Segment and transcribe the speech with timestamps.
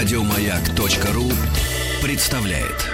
[0.00, 1.30] Радиомаяк.ру
[2.02, 2.88] представляет.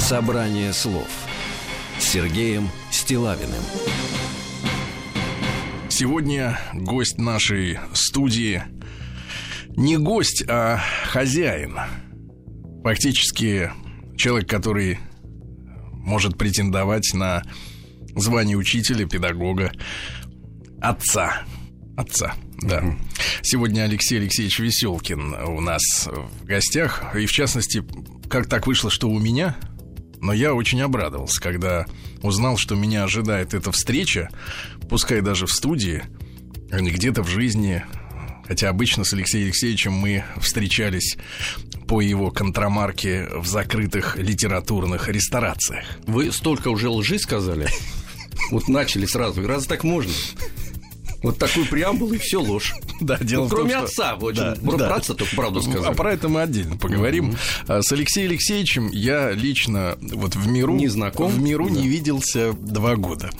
[0.00, 1.06] Собрание слов
[2.00, 3.62] с Сергеем Стилавиным.
[5.88, 8.64] Сегодня гость нашей студии
[9.76, 11.78] не гость, а хозяин.
[12.82, 13.70] Фактически
[14.16, 14.98] человек, который
[16.08, 17.44] может претендовать на
[18.20, 19.72] звание учителя, педагога,
[20.80, 21.42] отца.
[21.96, 22.96] Отца, да.
[23.42, 27.14] Сегодня Алексей Алексеевич Веселкин у нас в гостях.
[27.16, 27.84] И в частности,
[28.30, 29.56] как так вышло, что у меня,
[30.20, 31.86] но я очень обрадовался, когда
[32.22, 34.28] узнал, что меня ожидает эта встреча,
[34.88, 36.04] пускай даже в студии,
[36.70, 37.84] а не где-то в жизни.
[38.46, 41.16] Хотя обычно с Алексеем Алексеевичем мы встречались
[41.86, 45.84] по его контрамарке в закрытых литературных ресторациях.
[46.06, 47.68] Вы столько уже лжи сказали.
[48.50, 49.46] Вот начали сразу.
[49.46, 50.12] Раз так можно.
[51.22, 52.72] Вот такую преамбулу и все ложь.
[53.00, 54.94] Да, дело ну, в том, кроме что- отца, вот Да, про да.
[54.94, 55.94] отца только правду А сказали.
[55.94, 57.34] про это мы отдельно поговорим.
[57.66, 61.32] А С Алексеем Алексеевичем я лично вот в миру Не знаком.
[61.32, 61.74] в миру Да.
[61.80, 63.30] не виделся два года.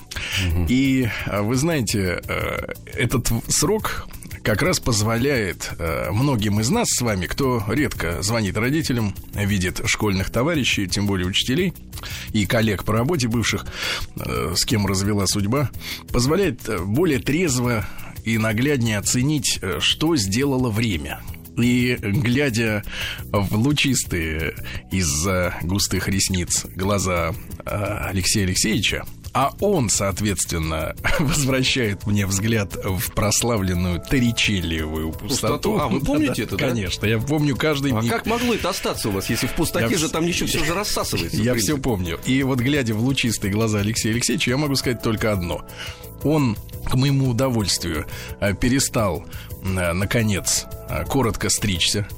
[0.69, 4.09] И а, вы знаете, э, этот срок
[4.49, 10.31] как раз позволяет э, многим из нас с вами, кто редко звонит родителям, видит школьных
[10.31, 11.75] товарищей, тем более учителей
[12.33, 13.67] и коллег по работе бывших,
[14.17, 15.71] э, с кем развела судьба,
[16.11, 17.87] позволяет э, более трезво
[18.25, 21.21] и нагляднее оценить, что сделало время.
[21.59, 22.85] И глядя
[23.27, 24.55] в лучистые
[24.91, 27.35] из-за густых ресниц глаза
[27.67, 29.05] Алексея Алексеевича,
[29.41, 35.29] а он, соответственно, возвращает мне взгляд в прославленную Торричеллиевую пустоту.
[35.29, 35.79] Пустоту.
[35.79, 36.69] А, вы помните это, да?
[36.71, 38.11] Конечно, я помню каждый А миг.
[38.11, 40.75] как могло это остаться у вас, если в пустоте Я же там ничего все же
[40.75, 41.37] рассасывается?
[41.41, 42.19] Я все помню.
[42.27, 45.65] И вот глядя в лучистые глаза Алексея Алексеевича, я могу сказать только одно.
[46.25, 48.07] Он, к моему удовольствию,
[48.41, 49.25] э, перестал,
[49.63, 52.09] э, наконец, э, коротко стричься.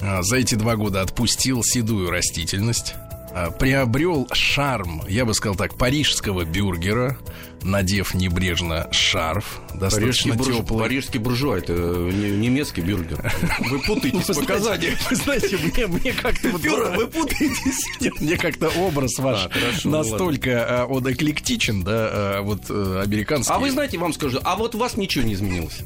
[0.00, 2.94] Э, За эти два года отпустил седую растительность.
[3.32, 7.18] Э, Приобрел шарм, я бы сказал так, парижского бюргера,
[7.62, 10.56] надев небрежно шарф, Парижский, достаточно бурж...
[10.56, 10.80] теплый.
[10.80, 13.32] Парижский буржуа, это не- немецкий бюргер.
[13.70, 14.94] Вы путаетесь показаниях.
[15.10, 16.48] Вы знаете, мне, мне как-то...
[16.50, 17.84] вот- вы путаетесь.
[18.00, 22.62] Нет, мне как-то образ ваш А, хорошо, ну настолько а, он эклектичен, да, а, вот
[22.70, 23.52] э, американский.
[23.52, 25.80] А вы знаете, вам скажу, а вот у вас ничего не изменилось.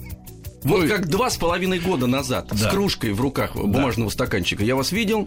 [0.62, 2.56] Вот Ну, как два с половиной года назад Да.
[2.56, 5.26] с кружкой в руках бумажного стаканчика я вас видел,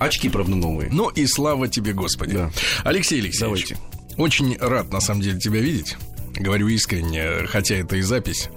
[0.00, 0.90] очки, правда, новые.
[0.92, 2.34] Ну и слава тебе, Господи.
[2.34, 2.50] Да.
[2.84, 3.76] Алексей Алексеевич, Давайте.
[4.16, 5.96] очень рад, на самом деле, тебя видеть.
[6.34, 8.48] Говорю искренне, хотя это и запись.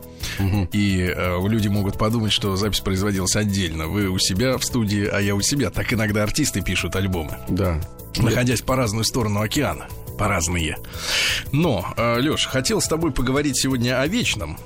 [0.72, 3.88] И э, люди могут подумать, что запись производилась отдельно.
[3.88, 5.70] Вы у себя в студии, а я у себя.
[5.70, 7.38] Так иногда артисты пишут альбомы.
[7.50, 7.82] Да.
[8.18, 9.88] находясь по разную сторону океана.
[10.18, 10.78] По разные.
[11.52, 14.58] Но, Леш, хотел с тобой поговорить сегодня о вечном,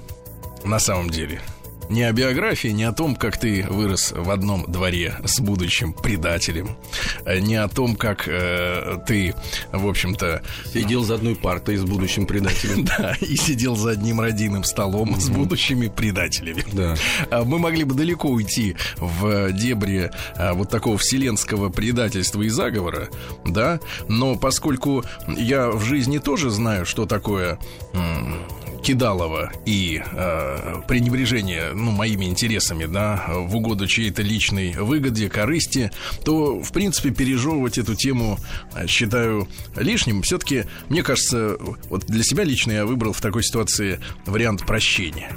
[0.63, 1.41] на самом деле.
[1.89, 6.77] Не о биографии, не о том, как ты вырос в одном дворе с будущим предателем,
[7.25, 9.33] э, не о том, как э, ты,
[9.71, 10.41] в общем-то,
[10.73, 12.85] Сидел за одной партой с будущим предателем.
[12.97, 16.63] да, и сидел за одним родийным столом с будущими предателями.
[16.73, 16.95] Да.
[17.31, 23.09] А Мы могли бы далеко уйти в дебри а, вот такого вселенского предательства и заговора,
[23.45, 27.59] да, но поскольку я в жизни тоже знаю, что такое
[28.83, 35.91] кидалово и э, пренебрежение ну, моими интересами, да, в угоду чьей-то личной выгоде, корысти,
[36.23, 38.38] то, в принципе, пережевывать эту тему
[38.73, 40.21] э, считаю лишним.
[40.21, 41.57] Все-таки, мне кажется,
[41.89, 45.31] вот для себя лично я выбрал в такой ситуации вариант прощения.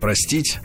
[0.00, 0.58] Простить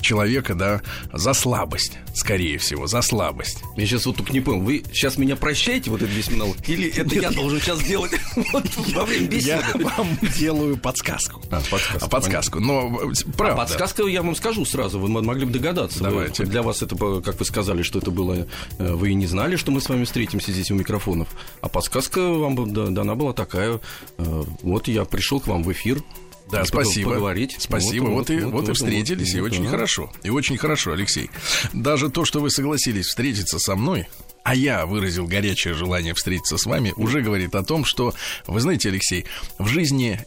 [0.00, 3.58] человека, да, за слабость, скорее всего, за слабость.
[3.76, 6.88] Я сейчас вот только не понял, вы сейчас меня прощаете, вот этот весь монолог, или
[6.88, 8.12] это я должен сейчас сделать
[8.52, 8.64] вот
[8.94, 9.84] во время Я беседы?
[9.84, 11.42] вам делаю подсказку.
[11.50, 11.60] А,
[12.08, 12.60] подсказку, А.
[12.60, 13.56] Но э, правда.
[13.62, 16.00] Подсказка я вам скажу сразу, вы могли бы догадаться.
[16.02, 16.44] Давайте.
[16.44, 18.46] для вас это, по- как вы сказали, что это было...
[18.78, 21.28] э, Вы и не знали, что мы с вами встретимся здесь у микрофонов.
[21.60, 23.80] А подсказка вам дана была такая.
[24.18, 26.02] э, Вот я пришел к вам в эфир.
[26.50, 27.10] Да, и спасибо.
[27.10, 27.56] Поговорить.
[27.58, 28.06] Спасибо.
[28.06, 29.70] Вот, и, вот, и встретились, и вот, очень да.
[29.70, 30.12] хорошо.
[30.22, 31.30] И очень хорошо, Алексей.
[31.72, 34.06] Даже то, что вы согласились встретиться со мной,
[34.44, 38.14] а я выразил горячее желание встретиться с вами, уже говорит о том, что,
[38.46, 39.26] вы знаете, Алексей,
[39.58, 40.20] в жизни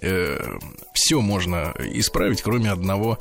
[0.94, 3.18] все можно исправить, кроме одного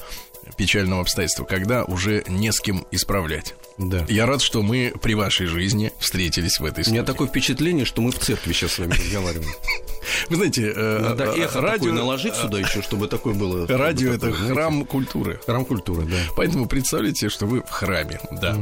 [0.56, 3.54] печального обстоятельства, когда уже не с кем исправлять.
[3.78, 4.04] Да.
[4.08, 6.96] Я рад, что мы при вашей жизни встретились в этой У студии.
[6.98, 9.50] меня такое впечатление, что мы в церкви сейчас с вами разговариваем.
[10.30, 13.66] Вы знаете, э, Надо э, эхо такое наложить сюда еще, чтобы такое было.
[13.68, 15.40] радио это храм культуры.
[15.46, 16.16] Храм культуры, да.
[16.36, 18.56] Поэтому представляете, что вы в храме, да.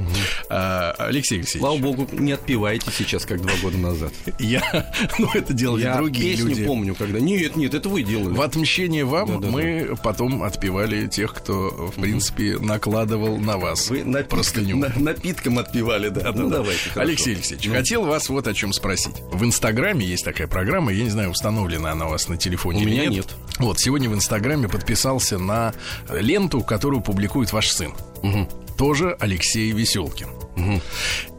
[0.49, 4.13] А, Алексей Алексеевич, Слава богу, не отпеваете сейчас, как два года назад.
[4.39, 6.67] я, ну это делали Я другие люди.
[6.67, 7.21] помню, когда...
[7.21, 8.35] Нет, нет, это вы делали.
[8.35, 13.91] В отмщение вам мы потом отпевали тех, кто, в принципе, накладывал на вас
[14.29, 14.85] простыню.
[15.07, 16.33] На- напитком отпевали, да.
[16.33, 16.91] Ну, давайте.
[16.91, 17.01] хорошо.
[17.01, 19.15] Алексей Алексеевич, Ну, хотел вас вот о чем спросить.
[19.33, 22.83] В Инстаграме есть такая программа, я не знаю, установлена она у вас на телефоне У
[22.83, 23.13] или меня нет.
[23.13, 23.35] нет.
[23.59, 25.73] Вот, сегодня в Инстаграме подписался на
[26.11, 27.93] ленту, которую публикует ваш сын.
[28.23, 28.49] Мгм.
[28.77, 30.29] Тоже Алексей Веселкин.
[30.57, 30.83] Мгм.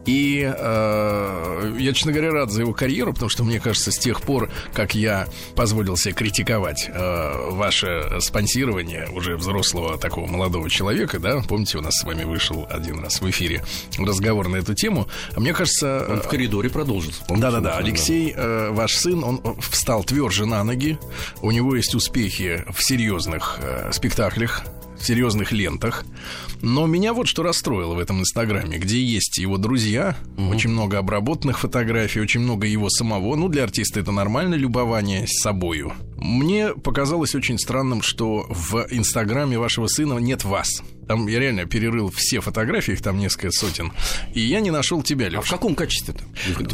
[0.07, 4.21] И э, я, честно говоря, рад за его карьеру, потому что мне кажется, с тех
[4.21, 11.43] пор, как я позволил себе критиковать э, ваше спонсирование уже взрослого такого молодого человека, да,
[11.47, 13.63] помните, у нас с вами вышел один раз в эфире
[13.99, 16.05] разговор на эту тему, а мне кажется...
[16.07, 17.21] Он э, в коридоре продолжится.
[17.27, 17.77] да-да-да, Да.
[17.77, 20.97] Алексей, э, ваш сын, он э, встал тверже на ноги.
[21.41, 24.63] У него есть успехи в серьезных э, спектаклях,
[24.99, 26.05] серьезных лентах.
[26.61, 31.59] Но меня вот что расстроило в этом инстаграме, где есть его друзья, очень много обработанных
[31.59, 33.35] фотографий, очень много его самого.
[33.35, 35.93] Ну, для артиста это нормально, любование с собою.
[36.17, 40.81] Мне показалось очень странным, что в инстаграме вашего сына нет вас.
[41.07, 43.91] Там я реально перерыл все фотографии, их там несколько сотен,
[44.33, 45.49] и я не нашел тебя, А в Леша.
[45.55, 46.23] каком качестве-то?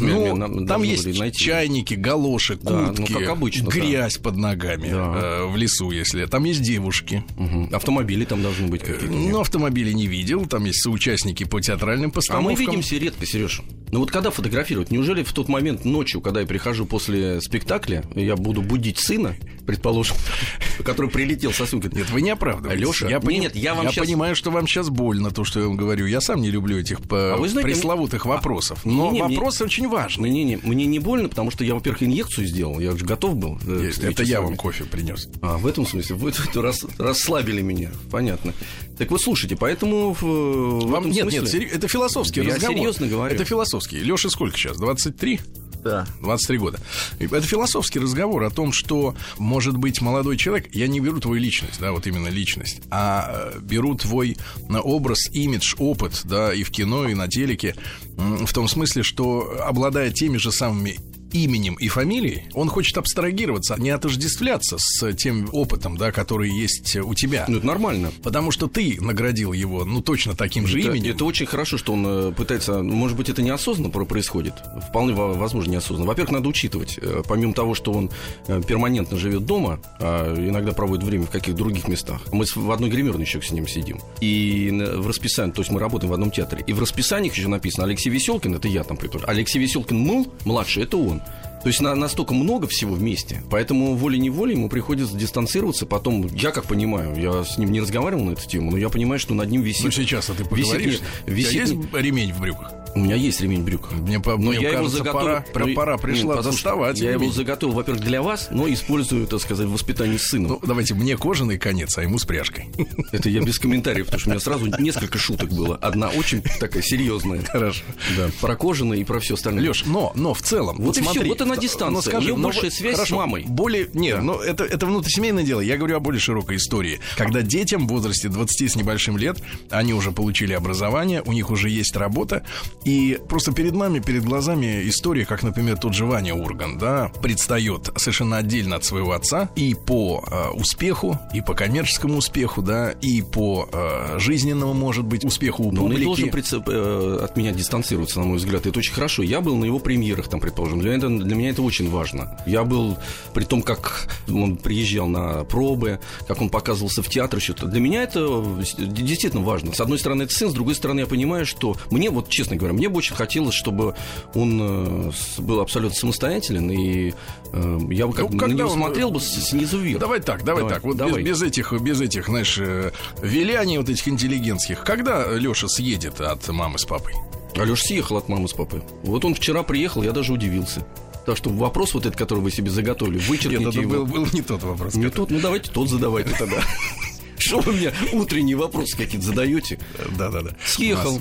[0.00, 1.38] Ну, там есть найти.
[1.44, 3.70] чайники, галоши, Да, ну, куртки, как обычно, да.
[3.70, 5.12] грязь под ногами Да.
[5.14, 6.26] э, в лесу, если.
[6.26, 7.24] Там есть девушки.
[7.36, 7.70] Мгм.
[7.74, 9.06] Автомобили там должны быть какие-то.
[9.06, 10.46] Но автомобили не видел.
[10.46, 12.56] Там есть соучастники по театральным А мы постановкам.
[12.66, 13.62] видимся редко, Сереж.
[13.92, 14.90] Ну вот когда фотографировать?
[14.90, 19.36] Неужели в тот момент ночью, когда я прихожу после спектакля, я буду будить сына,
[19.66, 20.16] предположим,
[20.84, 21.90] который прилетел со сумкой?
[21.94, 22.82] Нет, вы не оправдываетесь.
[22.84, 25.76] Лёша, я, нет, я вам щас- понимаю, что вам сейчас больно, то, что я вам
[25.76, 26.06] говорю.
[26.06, 28.80] Я сам не люблю этих по- А вы знаете, пресловутых вопросов.
[28.84, 30.28] Но не-не, мне- вопросы очень важны.
[30.30, 33.58] Не, не, мне не больно, потому что я, во-первых, инъекцию сделал, я же готов был.
[33.66, 35.28] э, к Это я вам кофе принес.
[35.42, 38.54] А, в этом смысле, вы тут рас- расслабили меня, понятно.
[38.98, 41.40] Так вот, слушайте, поэтому в, в Вам этом нет, смысле...
[41.40, 42.76] нет, сери- это философский Я разговор.
[42.76, 43.34] серьезно говорю.
[43.34, 43.98] Это философский.
[43.98, 44.76] Леша сколько сейчас?
[44.78, 45.40] 23?
[45.84, 46.06] Да.
[46.20, 46.80] 23 года.
[47.18, 51.78] Это философский разговор о том, что, может быть, молодой человек, я не беру твою личность,
[51.78, 54.36] да, вот именно личность, а э, беру твой
[54.68, 57.76] э, образ, имидж, опыт, да, и в кино, и на телеке,
[58.16, 60.98] в том смысле, что, обладая теми же самыми
[61.34, 67.12] именем и фамилией, он хочет абстрагироваться, не отождествляться с тем опытом, да, который есть у
[67.14, 67.44] тебя.
[67.48, 68.12] Ну, это нормально.
[68.22, 71.10] Потому что ты наградил его, ну, точно таким же это, именем.
[71.14, 72.80] это очень хорошо, что он э, пытается...
[72.82, 74.54] ну, Может быть, это неосознанно про- происходит.
[74.88, 76.06] Вполне во- возможно, неосознанно.
[76.06, 78.10] Во-первых, надо учитывать, э, помимо того, что он
[78.46, 82.20] э, перманентно живет дома, а иногда проводит время в каких-то других местах.
[82.32, 84.00] Мы в одной гримерной еще с ним сидим.
[84.20, 87.84] И в расписании, то есть мы работаем в одном театре, и в расписаниях еще написано
[87.86, 89.28] Алексей Веселкин, это я там предположим.
[89.28, 91.20] Алексей Веселкин мыл, младший, это он.
[91.62, 95.86] То есть на- настолько много всего вместе, поэтому волей-неволей ему приходится дистанцироваться.
[95.86, 99.18] Потом, я как понимаю, я с ним не разговаривал на эту тему, но я понимаю,
[99.18, 99.84] что над ним висит...
[99.84, 100.94] Ну, сейчас а ты висит поговоришь.
[100.96, 102.70] У тебя висит есть не- ремень в брюках?
[102.94, 103.90] У меня есть ремень брюк.
[103.92, 105.26] Мне, по, Но мне я его кажется, заготовил.
[105.26, 107.00] пора, пора, ну, пора пришла послушайте, доставать.
[107.00, 110.48] Я его заготовил, во-первых, для вас, но использую, так сказать, в воспитании сына.
[110.48, 112.66] Ну, давайте, мне кожаный конец, а ему с пряжкой.
[113.12, 115.76] Это я без комментариев, потому что у меня сразу несколько шуток было.
[115.76, 117.42] Одна очень такая серьезная.
[117.42, 117.82] Хорошо.
[118.16, 118.30] Да.
[118.40, 119.64] Про кожаное и про все остальное.
[119.64, 122.12] Леш, но, но в целом, Вот и всё, смотри, вот она ну, дистанция.
[122.12, 123.44] скажи, У ну, большая вот- связь с хорошо, мамой.
[123.48, 125.60] Более, нет, ну это, это внутрисемейное дело.
[125.60, 127.00] Я говорю о более широкой истории.
[127.16, 129.38] Когда детям в возрасте 20 с небольшим лет,
[129.70, 132.44] они уже получили образование, у них уже есть работа,
[132.84, 137.90] и просто перед нами, перед глазами история, как, например, тот же Ваня Урган, да, предстает
[137.96, 143.22] совершенно отдельно от своего отца и по э, успеху, и по коммерческому успеху, да, и
[143.22, 146.04] по э, жизненному, может быть, успеху у Но он не публики.
[146.06, 148.66] должен прицеп- э, от меня дистанцироваться, на мой взгляд.
[148.66, 149.22] Это очень хорошо.
[149.22, 150.80] Я был на его премьерах, там, предположим.
[150.80, 152.38] Для, это- для меня это очень важно.
[152.46, 152.96] Я был,
[153.32, 157.66] при том, как он приезжал на пробы, как он показывался в театре, что-то.
[157.66, 158.42] Для меня это
[158.78, 159.72] действительно важно.
[159.72, 162.73] С одной стороны, это сын, с другой стороны, я понимаю, что мне, вот честно говоря,
[162.74, 163.94] мне бы очень хотелось, чтобы
[164.34, 164.60] он
[165.08, 167.14] э, был абсолютно самостоятелен, и
[167.52, 170.00] э, я бы как Ну, на него он- смотрел бы снизу вверх.
[170.00, 170.84] Давай так, давай, Давай, так.
[170.84, 171.22] Вот давай.
[171.22, 172.90] Без, без этих, без этих, знаешь, э,
[173.22, 174.84] виляний вот этих интеллигентских.
[174.84, 177.14] Когда Леша съедет от мамы с папой?
[177.56, 178.82] Алеш съехал от мамы с папой.
[179.04, 180.84] Вот он вчера приехал, я даже удивился.
[181.24, 184.04] Так что вопрос вот этот, который вы себе заготовили, вычеркните Нет, это его.
[184.04, 184.94] был, был не тот вопрос.
[184.94, 186.56] Не тот, ну давайте тот задавайте тогда.
[187.38, 189.78] Что вы мне утренние вопросы какие-то задаете?
[190.18, 190.50] Да-да-да.
[190.66, 191.20] Съехал.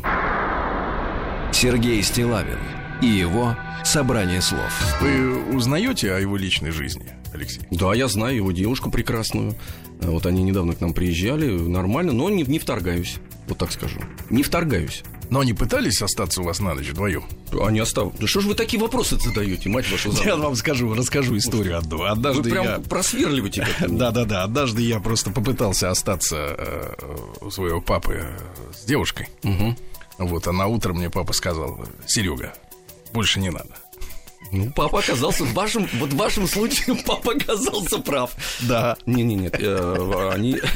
[1.63, 2.59] Сергей Стилавин
[3.01, 3.55] и его
[3.85, 4.99] «Собрание слов».
[4.99, 7.15] Вы узнаете о его личной жизни?
[7.33, 7.61] Алексей?
[7.71, 9.55] Да, я знаю его девушку прекрасную.
[10.01, 13.15] Вот они недавно к нам приезжали, нормально, но не, не вторгаюсь.
[13.47, 14.01] Вот так скажу.
[14.29, 15.03] Не вторгаюсь.
[15.29, 17.23] Но они пытались остаться у вас на ночь вдвоем?
[17.61, 18.19] Они оставят.
[18.19, 21.77] Да что ж вы такие вопросы задаете, мать вашу за Я вам скажу, расскажу историю
[21.77, 21.99] одну.
[21.99, 22.79] Вы Однажды прям я...
[22.79, 23.65] просверливаете.
[23.87, 26.95] Да-да-да, однажды я просто попытался остаться э,
[27.39, 28.27] у своего папы
[28.77, 29.29] с девушкой.
[30.17, 32.53] Вот, а на утро мне папа сказал, Серега,
[33.13, 33.75] больше не надо.
[34.53, 38.31] Ну, папа оказался в вашем, вот в вашем случае папа оказался прав.
[38.61, 38.95] Да.
[39.05, 40.57] Не-не, нет, э, они...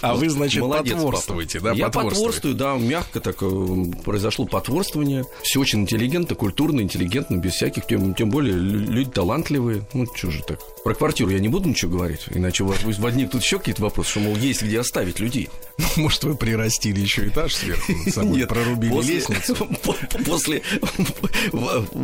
[0.00, 1.70] А вы, значит, Молодец, потворствуете, папа.
[1.70, 1.78] да?
[1.78, 5.24] Я потворствую, да, мягко так э, произошло потворствование.
[5.42, 9.86] Все очень интеллигентно, культурно, интеллигентно, без всяких, тем, тем более лю- люди талантливые.
[9.92, 10.60] Ну, что же так.
[10.84, 14.20] Про квартиру я не буду ничего говорить, иначе у вас возникнут еще какие-то вопросы, что,
[14.20, 15.48] мол, есть где оставить людей.
[15.96, 19.56] Ну, может, вы прирастили еще этаж сверху собой, прорубили лестницу.
[19.82, 20.62] по- После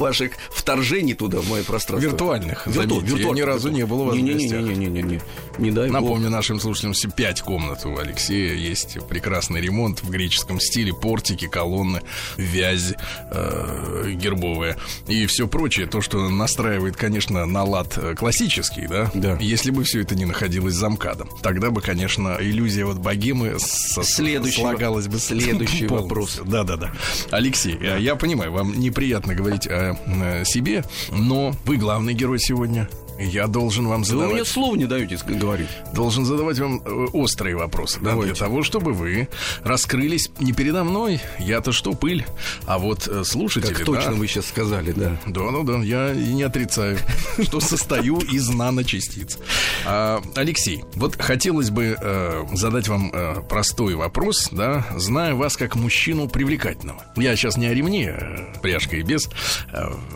[0.00, 2.08] ваших вторжений туда, в мое пространство.
[2.10, 4.16] Виртуальных, Вирту- заметьте, я ни разу не был у вас.
[4.16, 5.20] Не-не-не-не-не-не.
[5.58, 6.00] Не дай бог.
[6.00, 8.54] Напомню нашим слушателям, все пять комнат у Алексея.
[8.54, 12.00] Есть прекрасный ремонт в греческом стиле, портики, колонны,
[12.36, 12.94] вязь
[13.30, 14.76] э, гербовая
[15.06, 15.86] и все прочее.
[15.86, 19.10] То, что настраивает, конечно, на лад э, классический, да?
[19.14, 19.36] Да.
[19.40, 21.28] Если бы все это не находилось за МКАДом.
[21.42, 26.40] Тогда бы, конечно, иллюзия вот богемы Следующий слагалась бы следующий вопрос.
[26.44, 26.92] Да-да-да.
[27.30, 32.88] Алексей, э, я понимаю, вам неприятно говорить о э, себе, но вы главный герой сегодня.
[33.20, 35.68] Я должен вам Да вы задавать мне слова не даете говорить.
[35.92, 38.32] должен задавать вам э, острые вопросы, да, Давайте.
[38.34, 39.28] для того, чтобы вы
[39.62, 42.24] раскрылись не передо мной, я-то что, пыль,
[42.66, 43.84] а вот э, слушатели, Как да.
[43.84, 45.16] точно вы сейчас сказали, да.
[45.26, 46.98] Да, ну да, я и не отрицаю,
[47.42, 49.38] что состою из наночастиц.
[49.84, 53.12] А, Алексей, вот хотелось бы э, задать вам
[53.48, 57.04] простой вопрос, да, зная вас как мужчину привлекательного.
[57.16, 59.28] Я сейчас не о ремне, э, пряжка и без.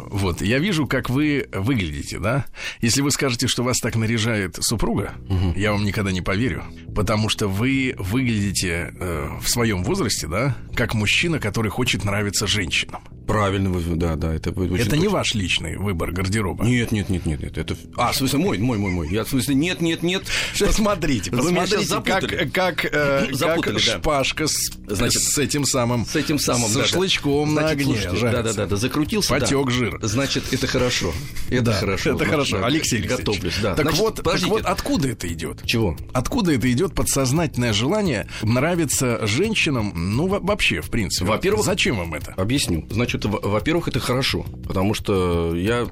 [0.06, 2.46] Вот, я вижу, как вы выглядите, да.
[2.94, 5.14] Если вы скажете, что вас так наряжает супруга,
[5.56, 6.62] я вам никогда не поверю,
[6.94, 13.02] потому что вы выглядите э, в своем возрасте, да, как мужчина, который хочет нравиться женщинам.
[13.26, 16.64] Правильно вы, да, да, это очень Это не ваш личный выбор гардероба.
[16.64, 17.76] Нет, нет, нет, нет, нет, это...
[17.97, 19.09] А, в смысле, мой, мой, мой, мой.
[19.09, 20.25] Я, в смысле, нет, нет, нет.
[20.59, 22.37] Посмотрите, Вы меня посмотрите, сейчас запутали.
[22.50, 23.93] как, как, э, Ну, запутали, как да.
[23.99, 26.07] шпажка с, Значит, с этим самым...
[26.07, 27.47] С этим самым, С да, да.
[27.47, 28.21] на огне слушайте.
[28.31, 29.31] Да, да, да, да, закрутился.
[29.31, 29.71] Потек да.
[29.71, 29.99] жир.
[30.02, 31.12] Значит, это хорошо.
[31.49, 32.14] Это Да, хорошо.
[32.14, 32.64] Это хорошо.
[32.64, 33.11] Алексей Алексеевич.
[33.11, 33.75] Готовлюсь, да.
[33.75, 35.62] Так, Значит, вот, так вот, откуда это идет?
[35.64, 35.97] Чего?
[36.12, 41.26] Откуда это идет подсознательное желание нравиться женщинам, ну, во- вообще, в принципе?
[41.26, 42.33] Во-первых- Зачем вам это?
[42.37, 42.87] Объясню.
[42.90, 45.87] Значит, во- во-первых, это хорошо, потому что я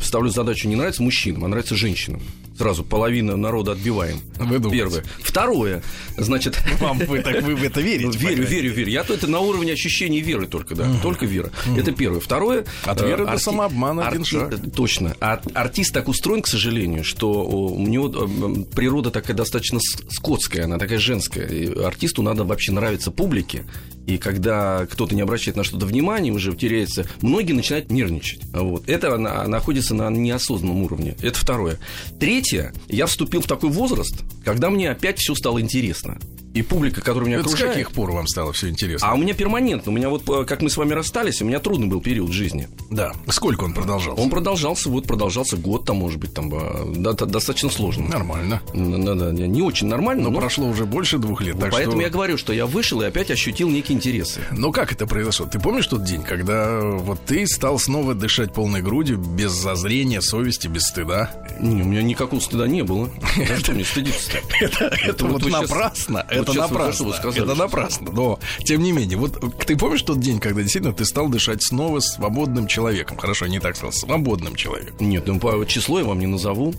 [0.00, 2.22] ставлю задачу не нравится мужчинам, а нравится женщинам.
[2.56, 4.20] Сразу половина народа отбиваем.
[4.38, 4.84] Вы думаете?
[4.84, 5.04] Первое.
[5.22, 5.82] Второе,
[6.18, 6.62] значит...
[6.80, 8.06] Вам вы, так, вы в это верите?
[8.06, 8.90] Ну, по верю, верю, верю.
[8.92, 10.86] Я то это на уровне ощущения веры только, да.
[11.02, 11.50] Только вера.
[11.76, 12.20] Это первое.
[12.20, 12.66] Второе.
[12.84, 14.54] От э, веры до арти- самообмана один шаг.
[14.76, 15.16] Точно.
[15.20, 20.78] А артист так устроен, к сожалению, что у него э, природа такая достаточно скотская, она
[20.78, 21.46] такая женская.
[21.46, 23.64] И артисту надо вообще нравиться публике.
[24.06, 28.40] И когда кто-то не обращает на что-то внимания, уже теряется, многие начинают нервничать.
[28.52, 28.88] Вот.
[28.88, 31.16] Это на- находится на неосознанном уровне.
[31.22, 31.78] Это второе.
[32.20, 32.72] Третье.
[32.88, 34.14] Я вступил в такой возраст,
[34.44, 36.18] когда мне опять все стало интересно.
[36.54, 37.74] И публика, которая меня Это с окружает...
[37.74, 39.08] каких пор вам стало все интересно?
[39.08, 39.90] А у меня перманентно.
[39.92, 42.68] У меня вот, э, как мы с вами расстались, у меня трудный был период жизни.
[42.90, 43.12] Да.
[43.28, 44.20] Сколько он продолжался?
[44.20, 48.08] Он продолжался, вот продолжался год, там, может быть, там, э, да, достаточно сложно.
[48.08, 48.60] Нормально.
[48.74, 52.02] Да, да, не очень нормально, Но но, прошло уже больше двух лет, так поэтому что...
[52.02, 54.40] я говорю, что я вышел и опять ощутил некие интересы.
[54.50, 55.46] Но как это произошло?
[55.46, 60.20] Ты помнишь тот день, когда э, вот ты стал снова дышать полной грудью, без зазрения,
[60.20, 61.30] совести, без стыда?
[61.60, 63.10] Не, у меня никакого стыда не было.
[63.48, 64.38] За что мне стыдиться-то?
[64.60, 68.10] Это, это вот, напрасно, это напрасно, вы сказали это напрасно.
[68.12, 72.00] Но, тем не менее, вот ты помнишь тот день, когда действительно ты стал дышать снова
[72.00, 73.16] свободным человеком?
[73.18, 74.96] Хорошо, не так сказал, свободным человеком.
[75.00, 76.74] Нет, ну, по- число я вам не назову.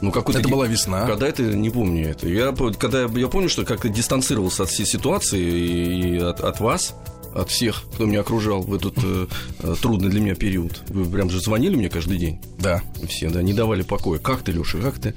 [0.00, 1.06] Ну, какой-то Это была весна.
[1.06, 2.28] Когда это, не помню это.
[2.28, 6.60] Я, когда я, я помню, что как-то дистанцировался от всей ситуации и, и от, от
[6.60, 6.94] вас,
[7.34, 9.26] от всех, кто меня окружал в этот э,
[9.60, 10.82] э, трудный для меня период.
[10.88, 12.40] Вы прям же звонили мне каждый день.
[12.58, 12.82] Да.
[13.08, 14.18] Все, да, не давали покоя.
[14.18, 15.14] Как ты, Леша, как ты?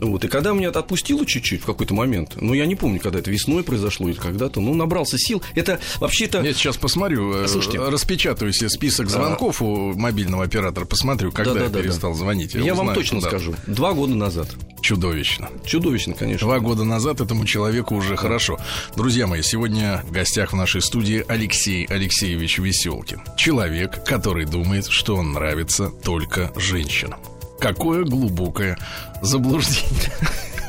[0.00, 3.18] Вот, и когда меня это отпустило чуть-чуть в какой-то момент, ну, я не помню, когда
[3.18, 5.42] это весной произошло или когда-то, ну, набрался сил.
[5.54, 6.40] Это вообще-то...
[6.42, 7.80] Я сейчас посмотрю, э, Слушайте.
[7.80, 11.82] распечатаю себе список звонков у мобильного оператора, посмотрю, когда я Да-да-да-да.
[11.82, 12.54] перестал звонить.
[12.54, 13.28] Я, вам узнаю, точно куда.
[13.30, 13.54] скажу.
[13.66, 14.48] Два года назад.
[14.80, 15.50] Чудовищно.
[15.64, 16.46] Чудовищно, конечно.
[16.46, 18.58] Два года назад этому человеку уже хорошо.
[18.96, 23.22] Друзья мои, сегодня в гостях в нашей студии Алексей Алексеевич Веселкин.
[23.36, 27.18] Человек, который думает, что он нравится только женщинам.
[27.58, 28.78] Какое глубокое
[29.20, 30.12] заблуждение.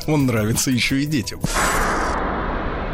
[0.06, 1.40] Он нравится еще и детям.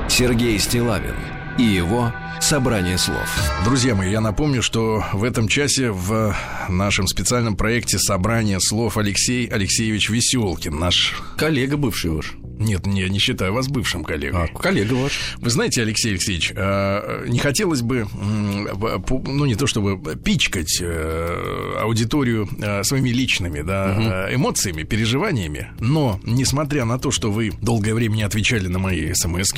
[0.08, 1.16] Сергей Стилавин
[1.58, 3.28] и его собрание слов.
[3.64, 6.34] Друзья мои, я напомню, что в этом часе в
[6.68, 11.14] нашем специальном проекте «Собрание слов» Алексей Алексеевич Веселкин, наш...
[11.36, 12.34] Коллега бывший ваш.
[12.58, 14.44] Нет, не, не считаю вас бывшим коллегой.
[14.44, 15.36] А, коллега ваш.
[15.36, 22.48] Вы знаете, Алексей Алексеевич, э, не хотелось бы, ну, не то чтобы пичкать э, аудиторию
[22.58, 28.22] э, своими личными да, эмоциями, переживаниями, но, несмотря на то, что вы долгое время не
[28.22, 29.52] отвечали на мои смс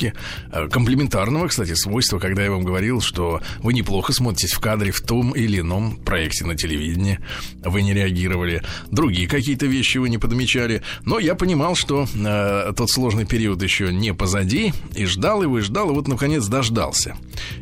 [0.69, 5.31] комплиментарного, кстати, свойства, когда я вам говорил, что вы неплохо смотритесь в кадре в том
[5.31, 7.19] или ином проекте на телевидении,
[7.63, 8.61] вы не реагировали,
[8.91, 12.07] другие какие-то вещи вы не подмечали, но я понимал, что
[12.75, 16.45] тот тот сложный период еще не позади, и ждал его, и ждал, и вот, наконец,
[16.47, 17.15] дождался.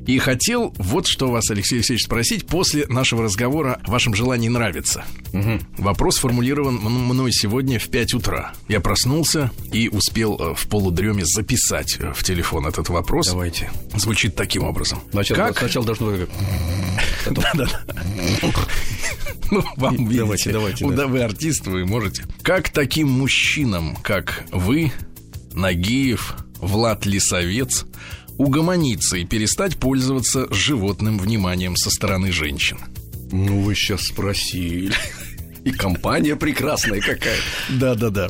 [0.05, 5.03] И хотел вот что вас, Алексей Алексеевич, спросить после нашего разговора о вашем желании нравиться.
[5.33, 5.59] Угу.
[5.79, 8.53] Вопрос формулирован мной сегодня в 5 утра.
[8.67, 13.27] Я проснулся и успел э, в полудреме записать э, в телефон этот вопрос.
[13.27, 13.69] Давайте.
[13.95, 14.96] Звучит таким образом.
[15.11, 15.59] Сначала, как?
[15.59, 16.13] сначала должно...
[17.25, 17.81] Да-да-да.
[19.49, 20.17] Ну, вам видите.
[20.17, 20.83] Давайте, давайте.
[20.83, 22.25] Куда вы артист, вы можете.
[22.41, 24.91] Как таким мужчинам, как вы,
[25.53, 27.85] Нагиев, Влад Лисовец
[28.37, 32.77] угомониться и перестать пользоваться животным вниманием со стороны женщин?
[33.31, 34.93] Ну, вы сейчас спросили.
[35.67, 37.35] И компания прекрасная какая.
[37.67, 38.29] Да-да-да.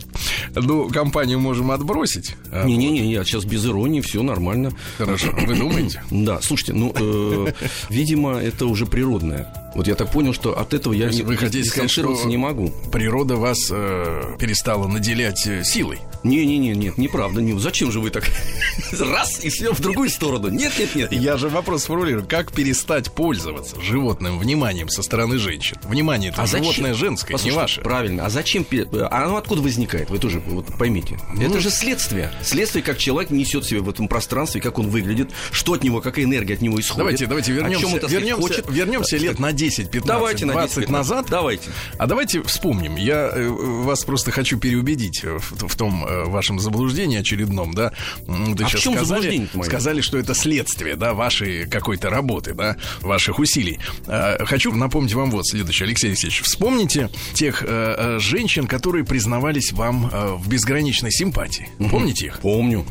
[0.56, 2.36] Ну, компанию можем отбросить.
[2.52, 4.72] А Не-не-не, я сейчас без иронии, все нормально.
[4.98, 5.32] Хорошо.
[5.46, 6.02] Вы думаете?
[6.28, 7.54] Да, слушайте, ну, э,
[7.90, 9.54] видимо, это уже природное.
[9.76, 12.74] Вот я так понял, что от этого я не, вы хотите сказать, что не могу.
[12.92, 16.00] Природа вас э, перестала наделять э, силой.
[16.28, 17.42] Не-не-не, нет, неправда.
[17.42, 18.30] Не, зачем же вы так
[19.00, 20.50] раз и все в другую сторону?
[20.50, 21.12] Нет, нет, нет.
[21.12, 22.26] Я же вопрос сформулирую.
[22.28, 25.78] Как перестать пользоваться животным вниманием со стороны женщин?
[25.84, 26.96] Внимание это а животное зачем?
[26.96, 27.82] женское, Послушайте, не ваше.
[27.82, 28.26] Правильно.
[28.26, 28.66] А зачем?
[28.94, 30.10] А оно откуда возникает?
[30.10, 31.18] Вы тоже вот поймите.
[31.34, 32.32] Ну, это же следствие.
[32.44, 36.26] Следствие, как человек несет себя в этом пространстве, как он выглядит, что от него, какая
[36.26, 36.98] энергия от него исходит.
[36.98, 38.66] Давайте, давайте вернемся, вернемся, хочет.
[38.70, 41.28] вернемся лет на 10, 15, давайте 20 назад.
[41.30, 41.70] Давайте.
[41.98, 42.96] А давайте вспомним.
[42.96, 47.92] Я э, вас просто хочу переубедить в, в том э, вашем заблуждении очередном, да.
[48.26, 52.78] Вы а сейчас в чем сказали, сказали, что это следствие, да, вашей какой-то работы, да,
[53.02, 53.80] ваших усилий.
[54.08, 56.42] А, хочу напомнить вам вот следующее, Алексей Алексеевич.
[56.42, 61.70] Вспомните тех э, женщин, которые признавались вам в безграничной симпатии.
[61.90, 62.40] Помните их?
[62.40, 62.86] Помню.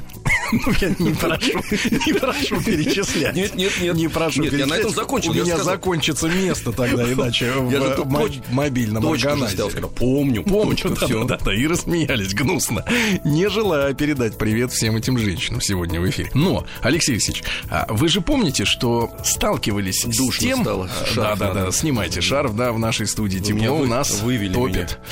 [0.52, 1.60] Ну, я не прошу,
[2.06, 3.34] не прошу перечислять.
[3.34, 3.94] Нет, нет, нет.
[3.96, 4.52] Не прошу нет.
[4.52, 5.32] Я на этом закончил.
[5.32, 9.64] У меня закончится место тогда, иначе в мобильном органайзе.
[9.96, 11.24] Помню, помню, все.
[11.24, 12.84] Да, да, и рассмеялись гнусно.
[13.24, 16.30] Не желаю передать привет всем этим женщинам сегодня в эфире.
[16.34, 20.62] Но, Алексей Алексеевич, а вы же помните, что сталкивались с тем...
[20.62, 20.90] Стало.
[21.14, 24.98] Да, да, да, снимайте шарф, да, в нашей студии тепло у нас вывели топит.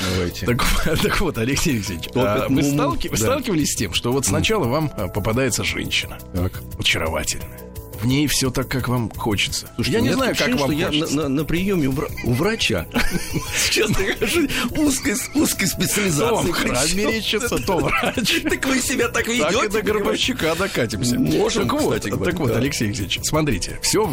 [1.05, 4.91] Так, вот, Алексей Алексеевич, а вы сталкивались с тем, что вот сначала вам
[5.25, 6.19] попадается женщина.
[6.35, 6.61] Так.
[6.77, 7.64] Очаровательная
[8.05, 9.67] в ней все так, как вам хочется.
[9.75, 12.85] Слушайте, я не знаю, как вам я на, на, на приеме у, врача.
[13.71, 16.51] Честно говоря, узкой, узкой специализации.
[16.51, 18.43] То мерещится, то врач.
[18.43, 19.49] Так вы себя так ведете.
[19.51, 21.17] Так и до Горбачука докатимся.
[21.17, 24.07] Можем, так вот, так вот, Алексей Алексеевич, смотрите, все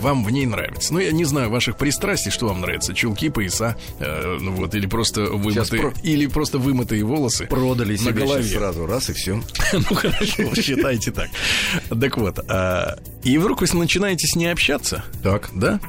[0.00, 0.92] вам в ней нравится.
[0.92, 2.94] Ну, я не знаю ваших пристрастий, что вам нравится.
[2.94, 7.46] Чулки, пояса, э, ну вот, или просто вымытые, или просто вымытые волосы.
[7.46, 8.44] Продали себе на голове.
[8.44, 9.40] сразу, раз и все.
[9.72, 11.28] Ну, хорошо, считайте так.
[11.88, 12.98] Так вот, а,
[13.28, 15.04] и вдруг вы начинаете с ней общаться.
[15.22, 15.50] Так.
[15.52, 15.80] Да?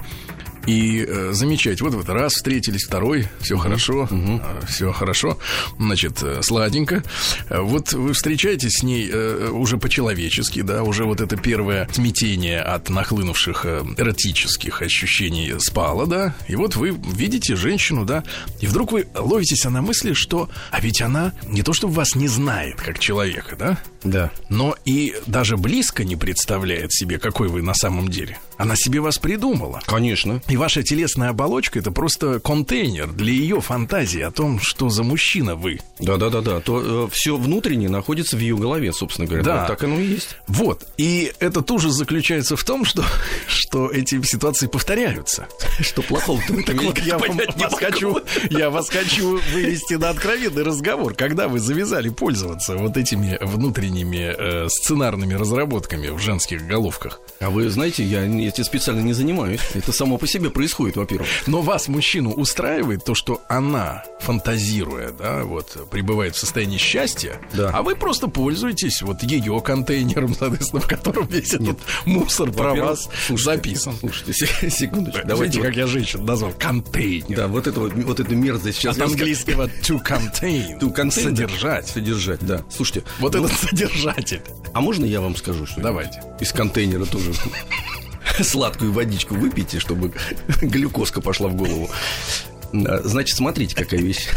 [0.65, 1.81] и э, замечать.
[1.81, 3.63] Вот вот раз встретились, второй, все угу.
[3.63, 4.41] хорошо, угу.
[4.43, 5.39] э, все хорошо,
[5.79, 7.03] значит, э, сладенько.
[7.49, 12.89] Вот вы встречаетесь с ней э, уже по-человечески, да, уже вот это первое смятение от
[12.89, 18.23] нахлынувших э, эротических ощущений спало, да, и вот вы видите женщину, да,
[18.61, 22.27] и вдруг вы ловитесь на мысли, что, а ведь она не то, что вас не
[22.27, 27.73] знает как человека, да, да, но и даже близко не представляет себе, какой вы на
[27.73, 28.37] самом деле.
[28.57, 29.81] Она себе вас придумала.
[29.85, 30.41] Конечно.
[30.47, 35.55] И ваша телесная оболочка это просто контейнер для ее фантазии о том, что за мужчина
[35.55, 35.79] вы.
[35.99, 36.59] Да, да, да, да.
[36.59, 39.43] То э, все внутреннее находится в ее голове, собственно говоря.
[39.43, 39.59] Да.
[39.59, 40.35] Вот так оно и есть.
[40.47, 40.85] Вот.
[40.97, 43.03] И этот ужас заключается в том, что,
[43.47, 45.47] что эти ситуации повторяются.
[45.79, 51.13] Что плохого Так вот, я вас хочу, я вас хочу вывести на откровенный разговор.
[51.13, 57.21] Когда вы завязали пользоваться вот этими внутренними э, сценарными разработками в женских головках?
[57.39, 59.61] А вы знаете, я этим специально не занимаюсь.
[59.73, 61.27] Это само по себе происходит, во-первых.
[61.47, 67.71] Но вас, мужчину, устраивает то, что она, фантазируя, да, вот, пребывает в состоянии счастья, да.
[67.73, 71.77] а вы просто пользуетесь вот ее контейнером, соответственно, в котором весь этот Нет.
[72.05, 73.93] мусор про вас слушайте, записан.
[73.99, 75.21] Слушайте, секундочку.
[75.25, 77.37] Давайте, как я женщин назвал, контейнер.
[77.37, 78.97] Да, вот это вот, вот эту мерзость сейчас.
[78.97, 80.79] От английского to contain.
[80.79, 81.23] To contain.
[81.23, 81.87] Содержать.
[81.87, 82.63] Содержать, да.
[82.69, 83.03] Слушайте.
[83.19, 84.41] Вот ну, этот держатель.
[84.73, 86.21] А можно я вам скажу, что Давайте.
[86.39, 87.31] из контейнера тоже
[88.41, 90.11] сладкую водичку выпейте, чтобы
[90.61, 91.89] глюкозка пошла в голову.
[92.71, 94.27] Значит, смотрите, какая вещь.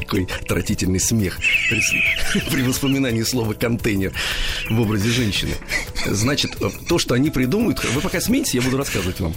[0.00, 4.12] Какой тратительный смех при, при воспоминании слова контейнер
[4.68, 5.54] в образе женщины.
[6.06, 6.56] Значит,
[6.88, 9.34] то, что они придумают, вы пока смеетесь, я буду рассказывать вам.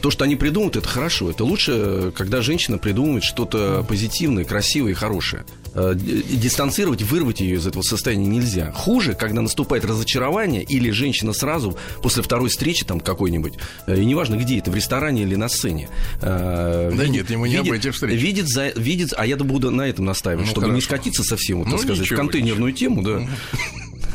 [0.00, 1.30] То, что они придумают, это хорошо.
[1.30, 5.44] Это лучше, когда женщина придумывает что-то позитивное, красивое и хорошее.
[5.74, 8.72] Э, Дистанцировать, вырвать ее из этого состояния нельзя.
[8.72, 13.54] Хуже, когда наступает разочарование, или женщина сразу после второй встречи там какой-нибудь,
[13.86, 15.88] э, и неважно где это, в ресторане или на сцене.
[16.20, 18.20] э, Да видит- нет, ему не об этих встречах.
[18.20, 20.86] Видит, за, видит, а я буду на этом настаивать, Ну, чтобы не хорошо.
[20.86, 23.22] скатиться совсем, вот, так Ну, сказать, в ничего, контейнерную тему, да.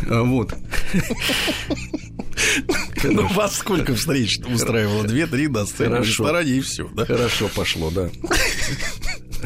[0.10, 0.54] А, Вот.
[3.04, 5.04] Ну, вас сколько встреч устраивало?
[5.04, 7.06] Две-три на сцене в ресторане и все, да?
[7.06, 8.10] Хорошо пошло, да.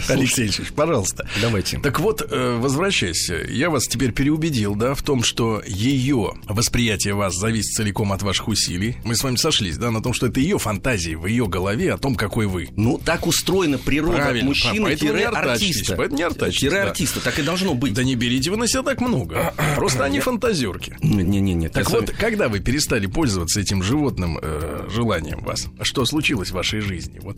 [0.07, 1.27] Алексей Алексеевич, пожалуйста.
[1.41, 1.79] Давайте.
[1.79, 3.35] Так вот, э, возвращайся.
[3.35, 8.47] Я вас теперь переубедил, да, в том, что ее восприятие вас зависит целиком от ваших
[8.47, 8.97] усилий.
[9.03, 11.97] Мы с вами сошлись, да, на том, что это ее фантазии в ее голове о
[11.97, 12.69] том, какой вы.
[12.75, 15.95] Ну, так устроена природа Правильно, мужчины артачьтесь, артиста.
[15.95, 17.93] поэтому не артачьтесь, Тире артиста, так и должно быть.
[17.93, 19.53] Да не берите вы на себя так много.
[19.75, 20.97] Просто они фантазерки.
[21.01, 21.69] Не-не-не.
[21.69, 26.79] Так вот, когда вы перестали пользоваться этим животным э, желанием вас, что случилось в вашей
[26.81, 27.19] жизни?
[27.21, 27.37] Вот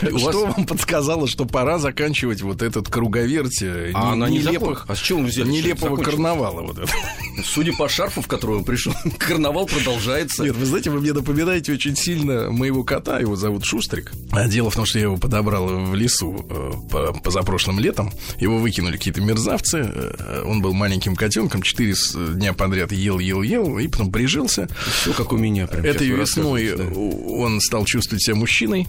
[0.00, 4.84] что вам подсказало, что пора заканчивать вот этот круговерть э, А не- не нелепых, закон-
[4.88, 6.88] А с вы взяли, нелепого карнавала вот?
[7.44, 10.42] Судя по шарфу, в который он пришел, карнавал продолжается.
[10.44, 14.12] Нет, вы знаете, вы мне напоминаете очень сильно моего кота, его зовут Шустрик.
[14.30, 18.10] А дело в том, что я его подобрал в лесу э, по- позапрошлым летом.
[18.38, 19.78] Его выкинули какие-то мерзавцы.
[19.94, 24.68] Э, Он был маленьким котенком, четыре с- дня подряд ел, ел, ел, и потом прижился.
[25.02, 25.66] Все как у меня.
[25.66, 26.84] прям Этой весной да.
[26.84, 28.88] он стал чувствовать себя мужчиной.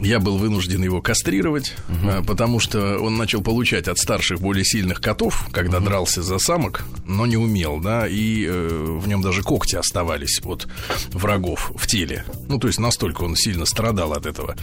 [0.00, 1.74] Я был вынужден его кастрировать,
[2.04, 6.82] а, потому что он начал получать от старших более сильных котов, когда дрался за самок,
[7.06, 10.66] но не умел, да, и э, в нем даже когти оставались от
[11.10, 12.24] врагов в теле.
[12.48, 14.56] Ну, то есть настолько он сильно страдал от этого.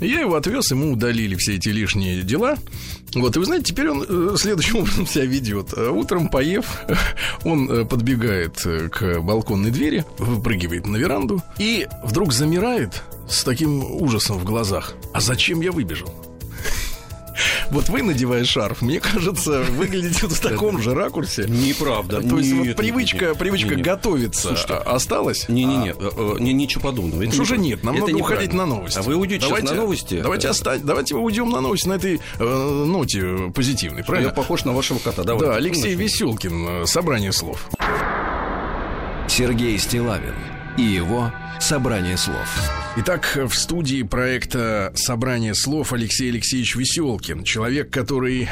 [0.00, 2.56] Я его отвез, ему удалили все эти лишние дела.
[3.14, 5.72] Вот, и вы знаете, теперь он э, следующим образом себя ведет.
[5.76, 6.82] Э, Утром, поев,
[7.44, 13.82] он э, подбегает э, к балконной двери, выпрыгивает на веранду и вдруг замирает с таким
[14.00, 14.94] ужасом в глазах.
[15.12, 16.14] А зачем я выбежал?
[17.70, 21.44] Вот вы, надевая шарф, мне кажется, выглядите вот в таком же ракурсе.
[21.48, 22.20] Неправда.
[22.22, 25.48] То есть вот привычка, привычка готовиться а, осталась?
[25.48, 25.94] Не-не-не,
[26.40, 27.22] не- ничего подобного.
[27.22, 28.98] Это Что же нет, нам надо уходить на новости.
[28.98, 30.20] А вы уйдете сейчас на новости?
[30.20, 34.28] Давайте, Э, оста- давайте мы уйдем на новости на этой э, ноте позитивной, правильно?
[34.28, 35.24] Я похож на вашего кота.
[35.24, 35.46] Давайте.
[35.46, 35.94] да, Алексей.
[35.94, 37.68] Веселкин, э, собрание слов.
[39.28, 40.34] Сергей Стилавин
[40.76, 42.48] и его «Собрание слов».
[42.96, 47.44] Итак, в студии проекта «Собрание слов» Алексей Алексеевич Веселкин.
[47.44, 48.48] Человек, который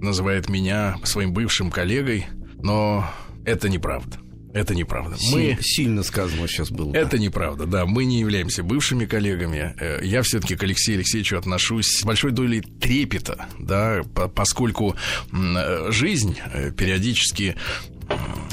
[0.00, 2.26] называет меня своим бывшим коллегой,
[2.62, 3.08] но
[3.44, 4.18] это неправда.
[4.52, 5.16] Это неправда.
[5.32, 5.56] Мы...
[5.60, 6.94] Си- Сильно сказано сейчас было.
[6.94, 7.86] Это неправда, да.
[7.86, 9.74] Мы не являемся бывшими коллегами.
[9.80, 14.94] Э, Я все-таки к Алексею Алексеевичу отношусь с большой долей трепета, да, по- поскольку
[15.32, 17.56] э, жизнь э, периодически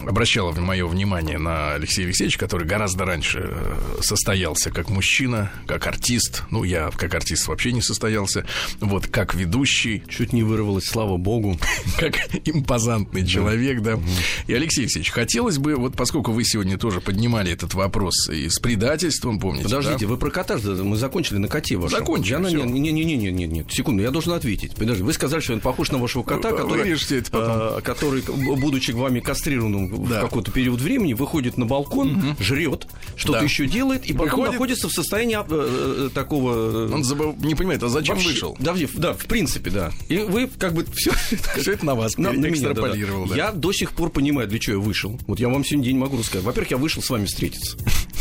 [0.05, 6.43] обращала мое внимание на Алексея Алексеевича, который гораздо раньше э, состоялся как мужчина, как артист.
[6.51, 8.45] Ну, я как артист вообще не состоялся.
[8.79, 11.57] Вот, как ведущий, Чуть не вырвалось, слава богу.
[11.99, 13.99] как импозантный человек, да.
[14.47, 18.59] И, Алексей Алексеевич, хотелось бы, вот поскольку вы сегодня тоже поднимали этот вопрос и с
[18.59, 21.99] предательством, помните, Подождите, вы про кота мы закончили на коте вашем.
[21.99, 22.65] Закончили, Я на- всё.
[22.65, 24.75] не, не, не, не, не, не, нет, секунду, я должен ответить.
[24.75, 29.19] Подожди, вы сказали, что он похож на вашего кота, Вы- который, э, который, будучи вами
[29.19, 30.19] кастрированным Да.
[30.21, 33.43] в какой-то период времени, выходит на балкон, жрет, что-то Да.
[33.45, 36.87] еще делает, и потом Выходит- находится в состоянии э, э, такого.
[36.87, 38.57] э, Он забыл, не понимает, а зачем вообще- вышел?
[38.59, 39.91] Да, в- да, в принципе, да.
[40.07, 41.11] И вы как бы все
[41.57, 42.71] Все это на вас на, на меня, да, да.
[42.71, 43.35] экстраполировал, да.
[43.35, 45.19] Я до сих пор понимаю, для чего я вышел.
[45.27, 46.45] Вот я вам сегодня день могу рассказать.
[46.45, 47.77] Во-первых, я вышел с вами встретиться.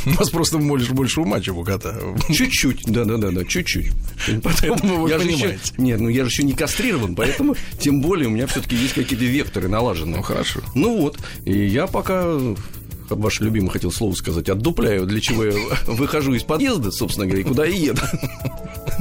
[0.06, 1.96] У вас просто больше, больше ума, чем у кота.
[2.32, 3.88] Чуть-чуть, да-да-да, чуть-чуть.
[4.42, 5.72] Поэтому вы я еще, понимаете.
[5.76, 9.24] нет, ну я же еще не кастрирован, поэтому тем более у меня все-таки есть какие-то
[9.24, 10.16] векторы налаженные.
[10.16, 10.60] Ну, хорошо.
[10.74, 12.38] Ну вот, и я пока
[13.10, 15.54] ваше любимое хотел слово сказать, отдупляю, для чего я
[15.86, 18.02] выхожу из подъезда, собственно говоря, и куда я еду.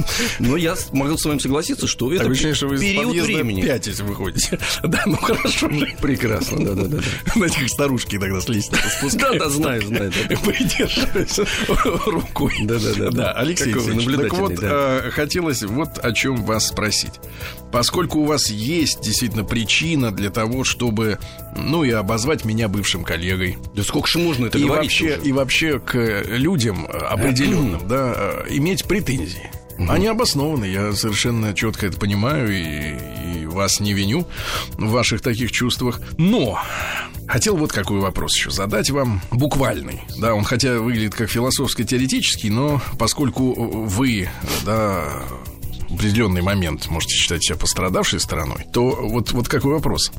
[0.38, 3.62] Но я с- могу с вами согласиться, что это ощущение, что вы из период времени.
[3.62, 4.58] пятясь выходите.
[4.82, 5.68] Да, ну хорошо.
[6.00, 6.98] Прекрасно, да-да-да.
[7.34, 9.38] Знаете, как старушки тогда с лестницы спускаются.
[9.38, 10.12] Да-да, знаю, знаю.
[10.28, 10.36] да.
[10.36, 11.40] Придерживаясь
[12.06, 12.54] рукой.
[12.62, 13.10] Да-да-да.
[13.10, 17.12] Да, Алексей так вот, э, хотелось вот о чем вас спросить.
[17.72, 21.18] Поскольку у вас есть действительно причина для того, чтобы,
[21.56, 25.32] ну, и обозвать меня бывшим коллегой, Да сколько же можно это и говорить вообще, и
[25.32, 29.50] вообще к людям определенным, да, э, иметь претензии.
[29.88, 34.26] Они обоснованы, я совершенно четко это понимаю и, и вас не виню
[34.72, 36.00] в ваших таких чувствах.
[36.16, 36.58] Но
[37.28, 40.00] Хотел вот какой вопрос еще задать вам, буквальный.
[40.16, 44.30] Да, он хотя выглядит как философско-теоретический, но поскольку вы,
[44.64, 45.04] да,
[45.90, 50.10] в определенный момент можете считать себя пострадавшей стороной, то вот, вот какой вопрос.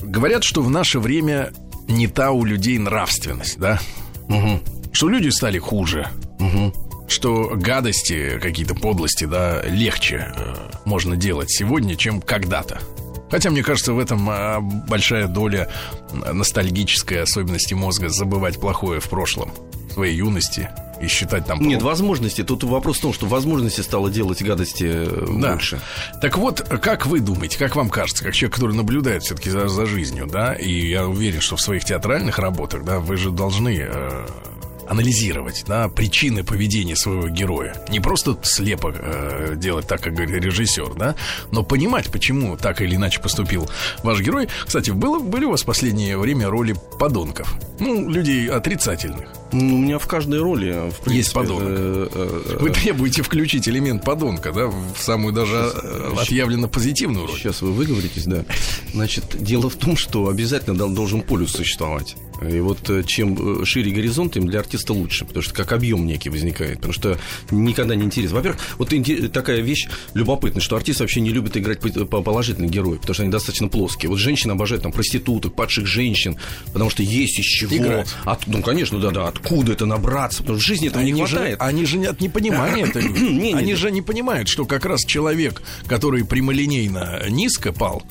[0.00, 1.52] Говорят, что в наше время
[1.88, 3.80] не та у людей нравственность, да?
[4.28, 4.60] Угу.
[4.92, 6.08] Что люди стали хуже.
[6.38, 6.91] Угу.
[7.08, 12.80] Что гадости, какие-то подлости, да, легче э, можно делать сегодня, чем когда-то.
[13.30, 15.68] Хотя, мне кажется, в этом а, большая доля
[16.12, 19.52] ностальгической особенности мозга забывать плохое в прошлом,
[19.88, 20.68] в своей юности
[21.02, 21.60] и считать там...
[21.60, 22.44] Нет, возможности.
[22.44, 25.52] Тут вопрос в том, что возможности стало делать гадости э, да.
[25.52, 25.80] больше.
[26.20, 29.86] Так вот, как вы думаете, как вам кажется, как человек, который наблюдает все-таки за, за
[29.86, 34.26] жизнью, да, и я уверен, что в своих театральных работах, да, вы же должны э,
[34.92, 37.74] анализировать да, причины поведения своего героя.
[37.88, 41.14] Не просто слепо э, делать так, как говорит режиссер, да,
[41.50, 43.68] но понимать, почему так или иначе поступил
[44.02, 44.48] ваш герой.
[44.66, 47.54] Кстати, было, были у вас в последнее время роли подонков?
[47.80, 49.28] Ну, людей отрицательных.
[49.52, 51.62] Ну, у меня в каждой роли в принципе, есть подонок.
[51.68, 57.26] Э, э, э, Вы требуете включить элемент подонка, да, в самую даже сейчас, отъявленно позитивную
[57.26, 57.38] роль.
[57.38, 58.44] Сейчас вы выговоритесь, да.
[58.92, 62.16] Значит, дело в том, что обязательно должен полюс существовать.
[62.48, 66.06] И вот э, чем э, шире горизонт, тем для артиста лучше, потому что как объем
[66.06, 67.18] некий возникает, потому что
[67.50, 68.36] никогда не интересно.
[68.36, 68.92] Во-первых, вот
[69.32, 73.32] такая вещь любопытная, что артист вообще не любит играть по положительных героев, потому что они
[73.32, 74.10] достаточно плоские.
[74.10, 76.36] Вот женщины обожают там проституток, падших женщин,
[76.72, 77.76] потому что есть из чего.
[77.76, 78.14] Играть.
[78.24, 81.58] От, ну, конечно, да-да, откуда это набраться, потому что в жизни этого они не хватает.
[81.58, 82.98] Же, они же от непонимания это
[83.62, 88.02] Они же не понимают, что как раз человек, который прямолинейно низко пал,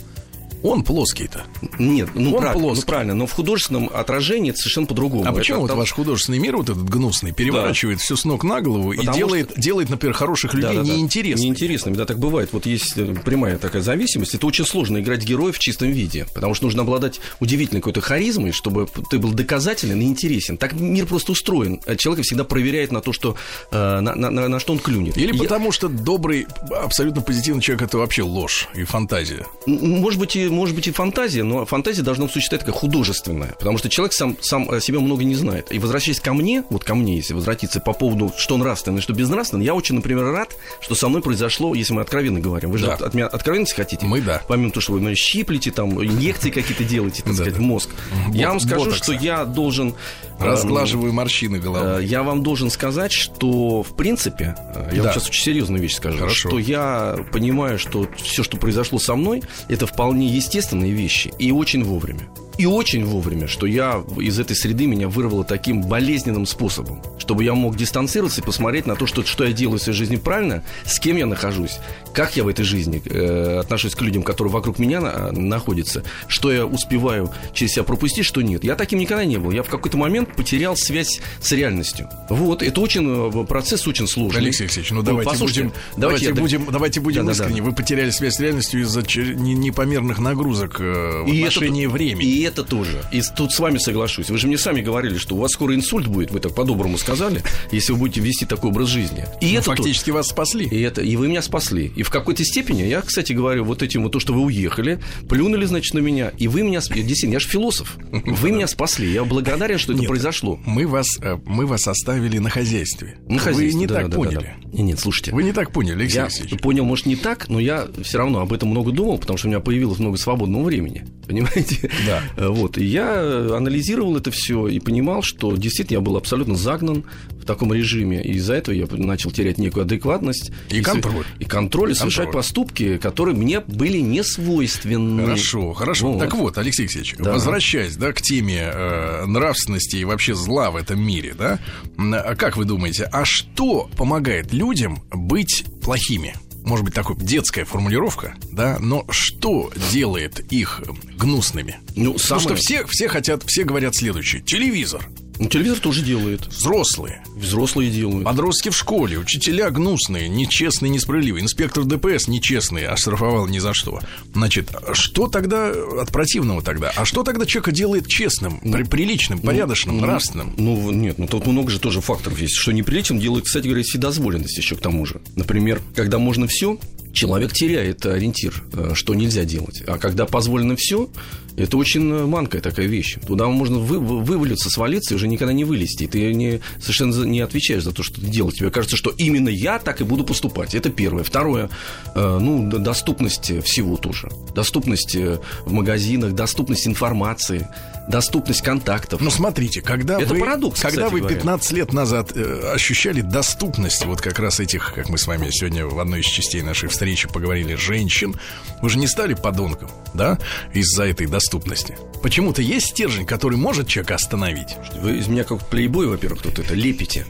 [0.63, 1.43] он плоский-то.
[1.79, 2.81] Нет, ну, он прав, ну, плоский.
[2.81, 5.25] ну правильно, но в художественном отражении это совершенно по-другому.
[5.27, 5.77] А почему это, вот там...
[5.77, 8.03] ваш художественный мир вот этот гнусный переворачивает да.
[8.03, 9.61] все с ног на голову Потому и делает, что...
[9.61, 11.45] делает, например, хороших людей да, да, неинтересными?
[11.45, 12.49] Неинтересными, да, так бывает.
[12.51, 14.35] Вот есть э, прямая такая зависимость.
[14.35, 18.51] Это очень сложно играть героев в чистом виде, потому что нужно обладать удивительной какой-то харизмой,
[18.51, 20.57] чтобы ты был доказателен и интересен.
[20.57, 21.81] Так мир просто устроен.
[21.97, 23.35] Человек всегда проверяет на то, что,
[23.71, 25.17] э, на, на, на, на что он клюнет.
[25.17, 25.39] Или Я...
[25.43, 29.45] потому что добрый, абсолютно позитивный человек это вообще ложь и фантазия.
[29.65, 33.89] Может быть, и может быть и фантазия, но фантазия должна существовать как художественная, потому что
[33.89, 35.71] человек сам, сам о себе много не знает.
[35.71, 39.61] И возвращаясь ко мне, вот ко мне, если возвратиться по поводу, что нравственно что безнравственно,
[39.61, 42.71] я очень, например, рад, что со мной произошло, если мы откровенно говорим.
[42.71, 42.93] Вы же да.
[42.93, 44.05] от, меня откровенности хотите?
[44.05, 44.41] Мы да.
[44.47, 47.89] Помимо того, что вы меня щиплете, там, инъекции какие-то делаете, так сказать, в мозг.
[48.33, 49.95] Я вам скажу, что я должен...
[50.41, 52.01] Разглаживаю морщины головы.
[52.01, 55.95] Э, я вам должен сказать, что, в принципе, э, я вам сейчас очень серьезную вещь
[55.95, 56.49] скажу, Хорошо.
[56.49, 61.31] что я понимаю, что все, что произошло со мной, это вполне естественно странные вещи.
[61.39, 62.27] И очень вовремя.
[62.61, 67.55] И очень вовремя, что я из этой среды меня вырвало таким болезненным способом, чтобы я
[67.55, 70.99] мог дистанцироваться и посмотреть на то, что, что я делаю в своей жизни правильно, с
[70.99, 71.79] кем я нахожусь,
[72.13, 76.51] как я в этой жизни э, отношусь к людям, которые вокруг меня на, находятся, что
[76.51, 78.63] я успеваю через себя пропустить, что нет.
[78.63, 79.49] Я таким никогда не был.
[79.49, 82.09] Я в какой-то момент потерял связь с реальностью.
[82.29, 84.39] Вот, это очень э, процесс очень сложный.
[84.39, 87.55] Алексей Алексеевич, ну давайте будем, давайте, я, будем, давайте будем да, искренне.
[87.55, 87.69] Да, да.
[87.71, 92.29] Вы потеряли связь с реальностью из-за непомерных нагрузок э, в и отношении это, времени.
[92.29, 93.01] И это тоже.
[93.11, 94.29] И тут с вами соглашусь.
[94.29, 97.43] Вы же мне сами говорили, что у вас скоро инсульт будет, вы так по-доброму сказали,
[97.71, 99.25] если вы будете вести такой образ жизни.
[99.39, 100.17] И ну, это фактически тоже.
[100.17, 100.67] вас спасли.
[100.67, 101.91] И, это, и вы меня спасли.
[101.95, 105.65] И в какой-то степени, я, кстати говорю, вот этим вот то, что вы уехали, плюнули,
[105.65, 109.11] значит, на меня, и вы меня, действительно, я же философ, вы меня спасли.
[109.11, 110.59] Я благодарен, что это произошло.
[110.65, 113.17] Мы вас, э, мы вас оставили на хозяйстве.
[113.27, 114.55] На хозяйстве, Вы не так поняли.
[114.73, 115.31] Нет, слушайте.
[115.31, 116.59] Вы не так поняли, Алексей я Алексеевич.
[116.59, 119.49] понял, может, не так, но я все равно об этом много думал, потому что у
[119.49, 121.05] меня появилось много свободного времени.
[121.27, 121.89] Понимаете?
[122.05, 122.23] Да.
[122.41, 122.77] Э, вот.
[122.77, 127.71] И я анализировал это все и понимал, что действительно я был абсолютно загнан в таком
[127.71, 128.23] режиме.
[128.23, 130.51] И из-за этого я начал терять некую адекватность.
[130.69, 131.25] И, и контроль.
[131.39, 132.39] И контроль, и, совершать контроль.
[132.41, 135.23] поступки, которые мне были не свойственны.
[135.23, 136.13] Хорошо, хорошо.
[136.13, 136.19] Вот.
[136.19, 137.33] Так вот, Алексей Алексеевич, да.
[137.33, 141.59] возвращаясь да, к теме э, нравственности и вообще зла в этом мире, да,
[141.97, 146.35] а как вы думаете, а что помогает людям быть плохими?
[146.63, 150.81] Может быть, такая детская формулировка, да, но что делает их
[151.17, 151.79] гнусными?
[151.95, 152.19] Ну, самое...
[152.19, 154.41] Потому что все, все хотят, все говорят следующее.
[154.41, 155.07] Телевизор.
[155.41, 156.45] Ну, телевизор тоже делает.
[156.45, 157.23] Взрослые.
[157.35, 158.23] Взрослые делают.
[158.25, 161.43] Подростки в школе, учителя гнусные, нечестные, несправедливые.
[161.43, 163.99] Инспектор ДПС нечестный, оштрафовал ни за что.
[164.35, 166.91] Значит, что тогда от противного тогда?
[166.95, 170.53] А что тогда человека делает честным, ну, приличным, ну, порядочным, ну, нравственным?
[170.57, 172.53] Ну, нет, ну тут много же тоже факторов есть.
[172.53, 175.21] Что неприличным делает, кстати говоря, вседозволенность еще к тому же.
[175.35, 176.77] Например, когда можно все,
[177.13, 179.81] человек теряет ориентир, э, что нельзя делать.
[179.87, 181.09] А когда позволено все,
[181.57, 183.17] Это очень э, манкая такая вещь.
[183.27, 186.07] Туда можно вы, вы- вывалиться, свалиться и уже никогда не вылезти.
[186.07, 188.55] Ты не, совершенно не отвечаешь за то, что ты делаешь.
[188.57, 190.75] Тебе кажется, что именно я так и буду поступать.
[190.75, 191.23] Это первое.
[191.23, 191.69] Второе,
[192.15, 194.29] э, ну, доступность всего тоже.
[194.55, 197.67] Доступность э, в магазинах, доступность информации,
[198.07, 199.21] доступность контактов.
[199.21, 201.35] Ну, смотрите, когда Это вы, парадокс, когда вы говоря.
[201.35, 205.85] 15 лет назад э, ощущали доступность вот как раз этих, как мы с вами сегодня
[205.85, 208.35] в одной из частей нашей встречи поговорили, женщин,
[208.81, 210.39] вы же не стали подонком, да,
[210.73, 211.97] из-за этой доступности.
[212.21, 214.75] Почему-то есть стержень, который может человека остановить.
[215.01, 217.25] Вы из меня как плейбой, во-первых, тут это лепите.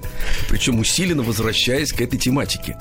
[0.49, 2.77] Причем усиленно возвращаясь к этой тематике.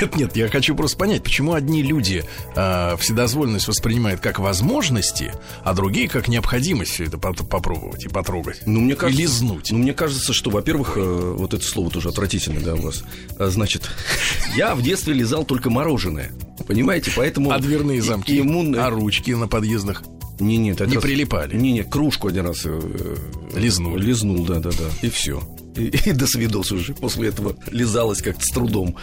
[0.00, 5.32] Нет, нет, я хочу просто понять, почему одни люди э, вседозволенность воспринимают как возможности,
[5.64, 8.60] а другие как необходимость все это попробовать и потрогать.
[8.66, 9.70] Ну, мне кажется, и лизнуть.
[9.70, 13.04] Ну, мне кажется, что, во-первых, э, вот это слово тоже отвратительное, да, у вас.
[13.38, 13.88] А, Значит,
[14.56, 16.30] я в детстве лизал только мороженое.
[16.66, 17.52] Понимаете, поэтому...
[17.52, 20.02] а дверные и- замки, и иммунная- а ручки на подъездах
[20.40, 21.56] Не, нет, не раз- прилипали.
[21.56, 23.16] Не, нет, кружку один раз э,
[23.54, 24.02] Лизнули.
[24.04, 24.84] Лизнул, да, да, да.
[25.02, 25.42] И все.
[25.76, 26.92] И, и до свидос уже.
[26.94, 28.96] После этого лизалась как-то с трудом.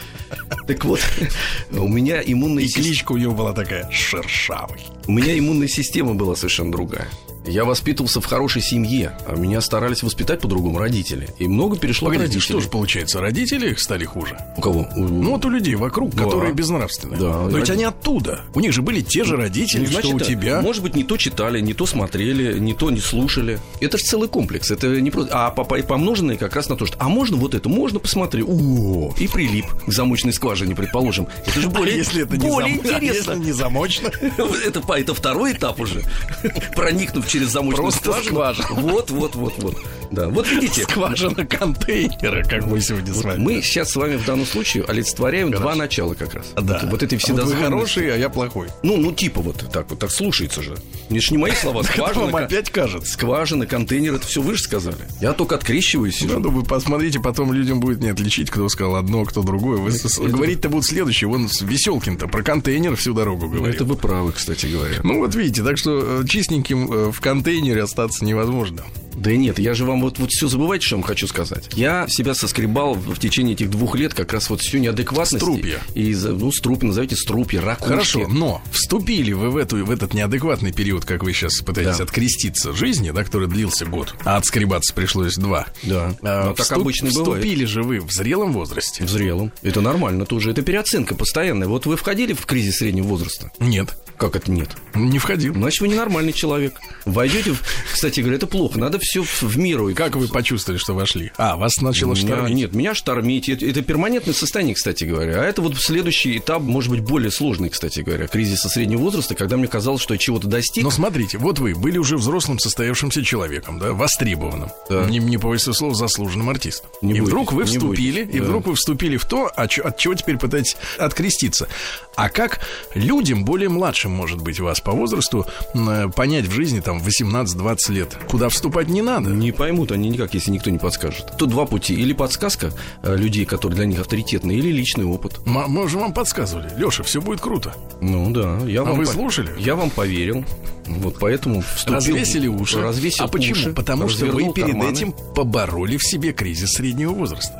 [0.68, 1.00] Так вот,
[1.72, 2.86] у меня иммунная И система.
[2.86, 4.82] кличка у него была такая шершавый.
[5.08, 7.08] У меня иммунная система была совершенно другая.
[7.48, 11.30] Я воспитывался в хорошей семье, а меня старались воспитать по-другому родители.
[11.40, 12.60] И много перешло к Погодите, родителям.
[12.60, 14.38] что же получается, родители их стали хуже?
[14.58, 14.88] У кого?
[14.96, 16.24] У- Ну, вот у людей вокруг, Да.
[16.26, 17.20] которые безнравственные.
[17.20, 17.44] Да.
[17.50, 18.42] Но ведь они оттуда.
[18.54, 20.62] У них же были те же родители, Ну, значит, что у тебя.
[20.62, 23.60] Может быть, не то читали, не то смотрели, не то не слушали.
[23.80, 24.70] Это же целый комплекс.
[24.70, 25.34] Это не просто.
[25.34, 26.98] А по- по- помноженное как раз на то, что.
[27.00, 28.46] А можно вот это, можно посмотреть.
[28.48, 31.28] О, и прилип к замочной скважине, предположим.
[31.46, 33.32] Это же А более, если это не, более зам- а интересно.
[33.32, 34.12] если не замочно.
[34.68, 36.02] Это, это второй этап уже.
[36.76, 38.36] Проникнув через замочную Просто скважину.
[38.36, 38.68] скважина.
[38.72, 39.78] Вот, вот, вот, вот.
[40.12, 40.84] Да, вот видите.
[40.84, 43.40] Скважина контейнера, как мы сегодня с вами.
[43.40, 46.48] Мы сейчас с вами в данном случае олицетворяем два начала как раз.
[46.56, 46.80] Да.
[46.84, 48.68] Вот, вот этой А вот хороший, а я плохой.
[48.84, 50.76] Ну, ну, типа вот так вот, так слушается же.
[51.10, 52.26] Это ж не мои слова, Это скважина.
[52.26, 53.12] вам опять кажется.
[53.12, 54.98] Скважина, контейнер, это все вы же сказали.
[55.22, 56.18] Я только открещиваюсь.
[56.18, 56.40] сижу.
[56.40, 59.78] Ну, вы посмотрите, потом людям будет не отличить, кто сказал одно, кто другое.
[59.78, 59.92] Вы
[60.30, 61.28] говорить-то будут следующее.
[61.28, 63.66] Вон с Веселкин-то про контейнер всю дорогу говорил.
[63.66, 64.96] Это вы правы, кстати говоря.
[65.04, 68.84] Ну вот видите, так что э, чистеньким э, в контейнере остаться невозможно.
[69.18, 71.70] Да нет, я же вам вот, вот все забывайте, что я вам хочу сказать.
[71.74, 75.44] Я себя соскребал в, течение этих двух лет как раз вот всю неадекватность.
[75.44, 75.80] Струпья.
[75.96, 77.90] И, ну, струпья, назовите струпья, ракушки.
[77.90, 82.04] Хорошо, но вступили вы в, эту, в этот неадекватный период, как вы сейчас пытаетесь Да.
[82.04, 85.66] откреститься жизни, да, который длился год, а отскребаться пришлось два.
[85.82, 86.16] Да.
[86.22, 87.40] А, Но так вступ- обычно и бывает.
[87.44, 89.04] Вступили же вы в зрелом возрасте?
[89.04, 89.52] В зрелом.
[89.64, 90.52] Это нормально тоже.
[90.52, 91.68] Это переоценка постоянная.
[91.68, 93.52] Вот вы входили в кризис среднего возраста?
[93.60, 94.70] Нет, Как это нет?
[94.96, 95.54] не входил.
[95.54, 96.74] Значит, вы ненормальный человек.
[97.06, 97.62] Войдете, в...
[97.94, 98.80] кстати говоря, это плохо.
[98.80, 99.94] Надо все в меру.
[99.94, 101.32] Как вы почувствовали, что вошли?
[101.38, 102.56] А, вас начало Меня- штормить?
[102.56, 103.48] Нет, меня штормить.
[103.48, 105.42] Это, это перманентное состояние, кстати говоря.
[105.42, 109.56] А это вот следующий этап, может быть, более сложный, кстати говоря, кризиса среднего возраста, когда
[109.58, 110.84] мне казалось, что я чего-то достиг.
[110.84, 115.06] Но смотрите, вот вы были уже взрослым состоявшимся человеком, да, востребованным, Да.
[115.06, 116.90] не, не побоюсь слова, заслуженным артистом.
[117.02, 118.46] Не и бойтесь, вдруг вы вступили, бойтесь, и да.
[118.46, 121.68] вдруг вы вступили в то, от чего теперь пытаетесь откреститься.
[122.16, 122.62] А как
[122.96, 128.18] людям, более младшим, может быть, вас по возрасту, э, понять в жизни, там, 18-20 лет,
[128.30, 129.30] куда вступать не надо?
[129.30, 131.34] Не поймут они никак, если никто не подскажет.
[131.38, 131.94] Тут два пути.
[131.94, 132.72] Или подсказка
[133.04, 135.40] э, людей, которые для них авторитетны, или личный опыт.
[135.46, 136.72] М- мы уже вам подсказывали.
[136.78, 137.74] Леша, все будет круто.
[138.02, 139.52] Ну да, я А вам вы по- слушали?
[139.58, 140.44] Я вам поверил.
[140.88, 141.96] Вот поэтому вступил.
[141.96, 142.80] Развесили уши.
[142.82, 143.54] Развесил а почему?
[143.54, 144.92] уши, Потому что вы перед карманы.
[144.92, 147.60] этим побороли в себе кризис среднего возраста.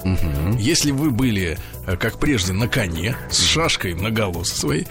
[0.60, 4.88] Если вы были, э, как прежде, на коне, с шашкой наголо своей,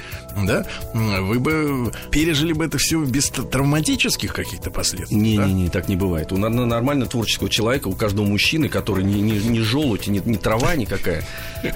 [0.47, 5.17] да, вы бы пережили бы это все без травматических каких-то последствий.
[5.37, 5.47] да?
[5.47, 6.33] Не-не-не, так не бывает.
[6.33, 10.21] У на- на- нормально творческого человека, у каждого мужчины, который не, не, не желудь, не,
[10.25, 11.25] не трава никакая,
[11.63, 11.71] э,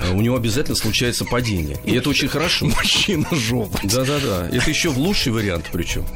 [0.00, 1.76] э, у него обязательно случается падение.
[1.84, 2.66] И это очень хорошо.
[2.66, 3.88] Мужчина желтый.
[3.88, 4.48] Да-да-да.
[4.50, 6.06] Это еще в лучший вариант причем.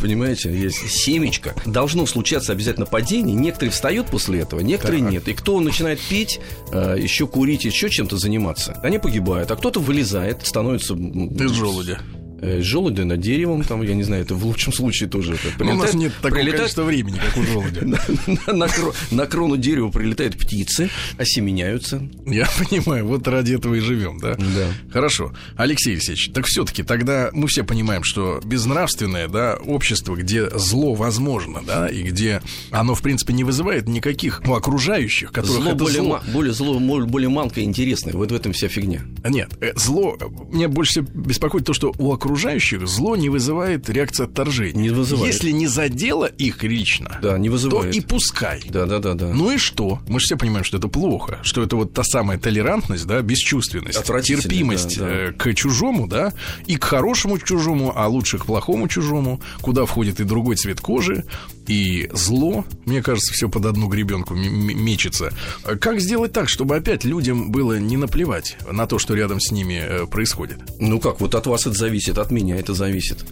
[0.00, 1.54] Понимаете, есть семечко.
[1.64, 3.36] Должно случаться обязательно падение.
[3.36, 5.12] Некоторые встают после этого, некоторые Так.
[5.12, 5.28] нет.
[5.28, 6.40] И кто начинает пить,
[6.72, 9.50] э, еще курить, еще чем-то заниматься, они погибают.
[9.50, 10.94] А кто-то вылезает, становится...
[10.94, 12.00] Из желудя.
[12.40, 15.34] Э, желудя над деревом, там, я не знаю, это в лучшем случае тоже.
[15.34, 17.80] это Ну, у нас прилетает- нет такого прилетает- количества времени, как у желудя.
[17.86, 17.98] на,
[18.46, 22.02] на- на кро- на крону дерева прилетают птицы, осеменяются.
[22.26, 24.34] Я понимаю, вот ради этого и живем, да?
[24.36, 24.68] Да.
[24.92, 25.32] Хорошо.
[25.56, 31.62] Алексей Алексеевич, так все-таки тогда мы все понимаем, что безнравственное, да, общество, где зло возможно,
[31.66, 36.02] да, и где оно, в принципе, не вызывает никаких у окружающих, которых Зло это более,
[36.02, 36.20] зло.
[36.32, 38.12] более зло, более манко и интересное.
[38.14, 39.02] Вот в этом вся фигня.
[39.28, 43.28] Нет, э, зло, э, меня больше всего беспокоит то, что у окружающих окружающих зло не
[43.28, 44.80] вызывает реакции отторжения.
[44.82, 45.32] Не вызывает.
[45.34, 47.94] Если не задело их лично, Да, не то вызывает.
[47.94, 48.62] и пускай.
[48.68, 49.32] Да, да, да, да.
[49.34, 49.98] Ну и что?
[50.06, 54.04] Мы же все понимаем, что это плохо, что это вот та самая толерантность, да, бесчувственность,
[54.22, 55.12] терпимость да, да.
[55.12, 56.32] э, к чужому, да,
[56.66, 61.24] и к хорошему чужому, а лучше к плохому чужому, куда входит и другой цвет кожи,
[61.70, 65.32] и зло, мне кажется, все под одну гребенку мечется.
[65.80, 69.80] Как сделать так, чтобы опять людям было не наплевать на то, что рядом с ними
[69.80, 70.58] э, происходит?
[70.80, 73.24] Ну как, вот от вас это зависит, от меня это зависит.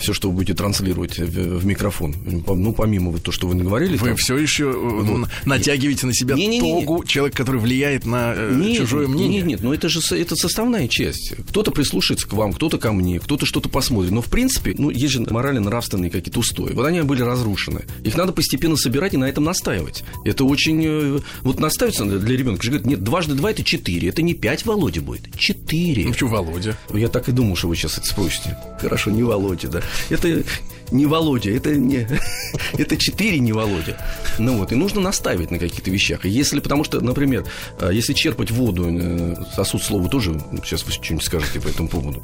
[0.00, 2.14] Все, что вы будете транслировать в, в микрофон.
[2.24, 3.96] Ну, помимо вот то, что вы наговорили.
[3.96, 6.80] Вы там- все еще э, натягиваете на себя Не-не-не.
[6.80, 9.38] тогу человека, который влияет на э, Нет, чужое мнение.
[9.42, 11.34] Нет, нет, но это же это составная часть.
[11.48, 14.10] Кто-то прислушается к вам, кто-то ко мне, кто-то что-то посмотрит.
[14.12, 16.72] Но в принципе, ну, есть же морально-нравственные какие-то устои.
[16.72, 17.84] Вот они были разрушены.
[18.02, 20.02] Их надо постепенно собирать и на этом настаивать.
[20.24, 20.82] Это очень...
[20.84, 22.62] э, Вот настаиваться для ребенка.
[22.62, 24.08] Же говорят, нет, дважды два это четыре.
[24.08, 25.22] Это не пять Володя будет.
[25.38, 26.06] Четыре.
[26.06, 26.76] Ну, что, Володя?
[26.92, 28.56] Я так и думал, что вы сейчас это спросите.
[28.80, 29.75] Хорошо, не Володя, да.
[30.10, 30.44] Это
[30.90, 32.06] не Володя, это не...
[32.78, 33.98] Это четыре не Володя.
[34.38, 36.24] Ну вот, и нужно наставить на каких-то вещах.
[36.24, 37.44] И Если, потому что, например,
[37.80, 42.22] э, если черпать воду, э, сосуд слова тоже, сейчас вы что-нибудь скажете по этому поводу,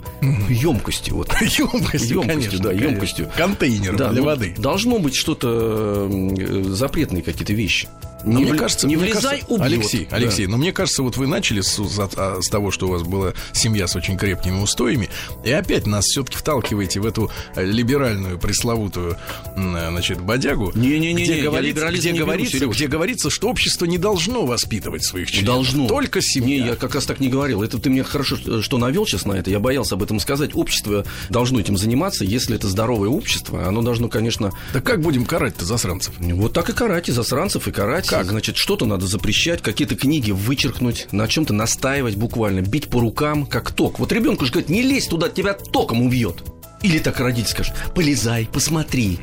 [0.49, 1.33] емкостью, вот.
[1.41, 2.89] Емкостью, Емкостью, конечно, да, конечно.
[2.89, 3.31] емкостью.
[3.37, 4.55] Контейнером Да, для ну, воды.
[4.59, 7.89] Должно быть что-то э, запретные какие-то вещи.
[8.25, 9.67] Но не мне вли- кажется, не мне влезай, кажется- убьет.
[9.67, 10.17] Алексей, Да.
[10.17, 13.03] Алексей, но мне кажется, вот вы начали с, за- а, с того, что у вас
[13.03, 15.09] была семья с очень крепкими устоями,
[15.45, 19.17] и опять нас все-таки вталкиваете в эту э, либеральную пресловутую,
[19.57, 22.77] э, значит, бодягу, Не-не-не, где, я говорится, где, не беру, говорится, Серёж.
[22.77, 25.47] где говорится, что общество не должно воспитывать своих членов.
[25.47, 25.87] Должно.
[25.89, 26.43] Только семья.
[26.63, 27.63] Не, я как раз так не говорил.
[27.63, 29.51] Это ты мне хорошо что, что навел сейчас на это.
[29.51, 30.51] Я боялся об этом сказать.
[30.55, 32.25] Общество должно этим заниматься.
[32.25, 36.15] Если это здоровое общество, оно должно, конечно, Да как будем карать-то засранцев?
[36.19, 38.07] вот так и карать, и засранцев, и карать.
[38.13, 38.27] Как?
[38.27, 43.73] Значит, что-то надо запрещать, какие-то книги вычеркнуть, на чем-то настаивать буквально, бить по рукам, как
[43.73, 43.99] ток.
[43.99, 46.43] Вот ребенку же говорит, не лезь туда, тебя током убьет.
[46.83, 49.19] Или так родитель скажет, полезай, посмотри.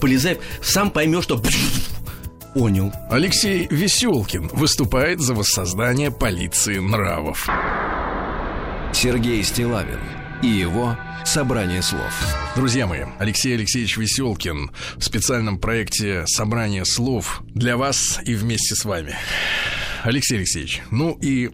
[0.00, 1.42] Полезай, сам поймешь, что...
[2.54, 2.92] Понял.
[3.10, 7.48] Алексей Веселкин выступает за воссоздание полиции нравов.
[8.92, 10.00] Сергей Стилавин
[10.42, 12.12] и его «Собрание слов».
[12.54, 18.84] Друзья мои, Алексей Алексеевич Веселкин в специальном проекте «Собрание слов» для вас и вместе с
[18.84, 19.14] вами.
[20.04, 21.50] Алексей Алексеевич, ну и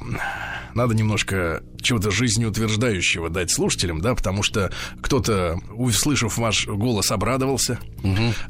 [0.75, 7.79] надо немножко чего-то жизнеутверждающего дать слушателям, да, потому что кто-то, услышав ваш голос, обрадовался,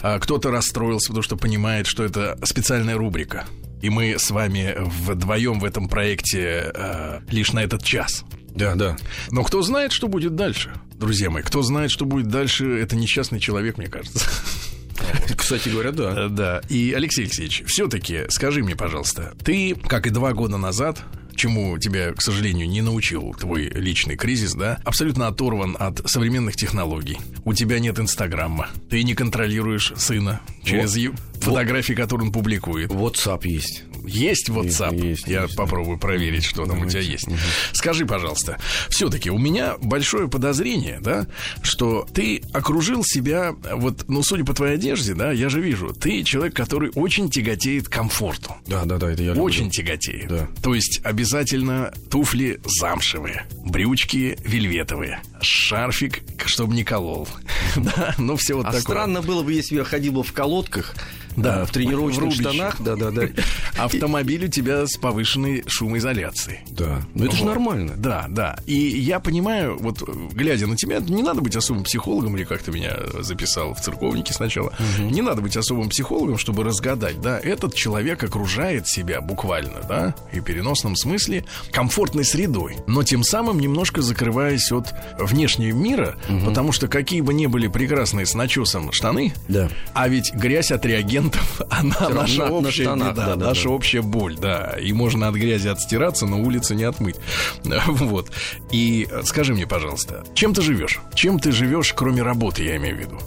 [0.01, 3.45] а кто-то расстроился, потому что понимает, что это специальная рубрика.
[3.81, 8.25] И мы с вами вдвоем в этом проекте э, лишь на этот час.
[8.55, 8.97] Да, да.
[9.31, 11.43] Но кто знает, что будет дальше, друзья мои?
[11.43, 14.21] Кто знает, что будет дальше, это несчастный человек, мне кажется.
[15.37, 16.27] Кстати говоря, да.
[16.27, 16.61] Э, Да.
[16.69, 21.03] И, Алексей Алексеевич, все-таки скажи мне, пожалуйста, ты, как и два года назад,
[21.35, 27.19] чему тебя, к сожалению, не научил твой личный кризис, да, абсолютно оторван от современных технологий.
[27.45, 28.69] У тебя нет Инстаграма.
[28.91, 32.91] Ты не контролируешь сына через е- фотографии, которые он публикует.
[32.91, 33.85] WhatsApp есть.
[34.07, 35.01] Есть WhatsApp?
[35.01, 37.27] Есть, Я есть, попробую проверить, что там у тебя есть.
[37.73, 41.27] Скажи, пожалуйста, все-таки у меня большое подозрение, да,
[41.63, 46.23] что ты окружил себя, вот, ну, судя по твоей одежде, да, я же вижу, ты
[46.23, 48.57] человек, который очень тяготеет комфорту.
[48.67, 49.43] Да, да, да, это я люблю.
[49.43, 50.29] Очень тяготеет.
[50.29, 50.49] Да.
[50.63, 57.29] То есть обязательно туфли замшевые, брючки вельветовые, шарфик, чтобы не колол.
[57.77, 58.81] Да, ну все вот А такое.
[58.83, 60.95] странно было бы, если я ходил бы в колодках,
[61.37, 63.29] Да, да, в тренировочных в штанах, да, да, да.
[63.79, 66.61] Автомобиль у тебя с повышенной шумоизоляцией.
[66.71, 67.49] Да, ну это же Вот.
[67.49, 67.95] нормально.
[67.97, 68.59] Да, да.
[68.67, 72.63] И я понимаю, вот э, глядя на тебя, не надо быть особым психологом, или как
[72.63, 74.75] ты меня записал в церковнике сначала.
[74.99, 80.41] Не надо быть особым психологом, чтобы разгадать, да, этот человек окружает себя буквально, да, и
[80.41, 84.93] в переносном смысле комфортной средой, но тем самым немножко закрываясь от
[85.33, 89.69] внешнего мира, потому что какие бы ни были прекрасные с начесом штаны, Да.
[89.95, 93.47] а ведь грязь от реагентов, она равно наша на- на общая штанах, беда, да, да,
[93.47, 93.71] наша да.
[93.71, 94.77] общая боль, да.
[94.81, 97.17] И можно от грязи отстираться, но улицы не отмыть.
[97.87, 98.31] Вот.
[98.71, 101.01] И э, скажи мне, пожалуйста, чем ты живешь?
[101.15, 103.19] Чем ты живешь, кроме работы, я имею в виду?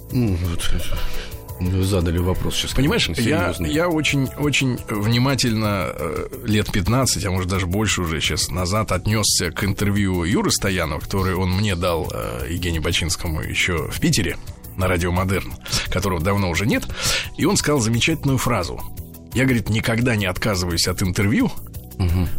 [1.60, 2.74] Вы задали вопрос сейчас.
[2.74, 8.50] Понимаешь, я, я очень, очень внимательно э, лет 15, а может даже больше уже сейчас
[8.50, 14.00] назад отнесся к интервью Юры Стоянова, который он мне дал э, Евгению Бачинскому еще в
[14.02, 14.38] Питере
[14.76, 15.54] на радио Модерн,
[15.90, 16.84] которого давно уже нет.
[17.38, 18.82] И он сказал замечательную фразу.
[19.34, 21.52] Я, говорит, никогда не отказываюсь от интервью,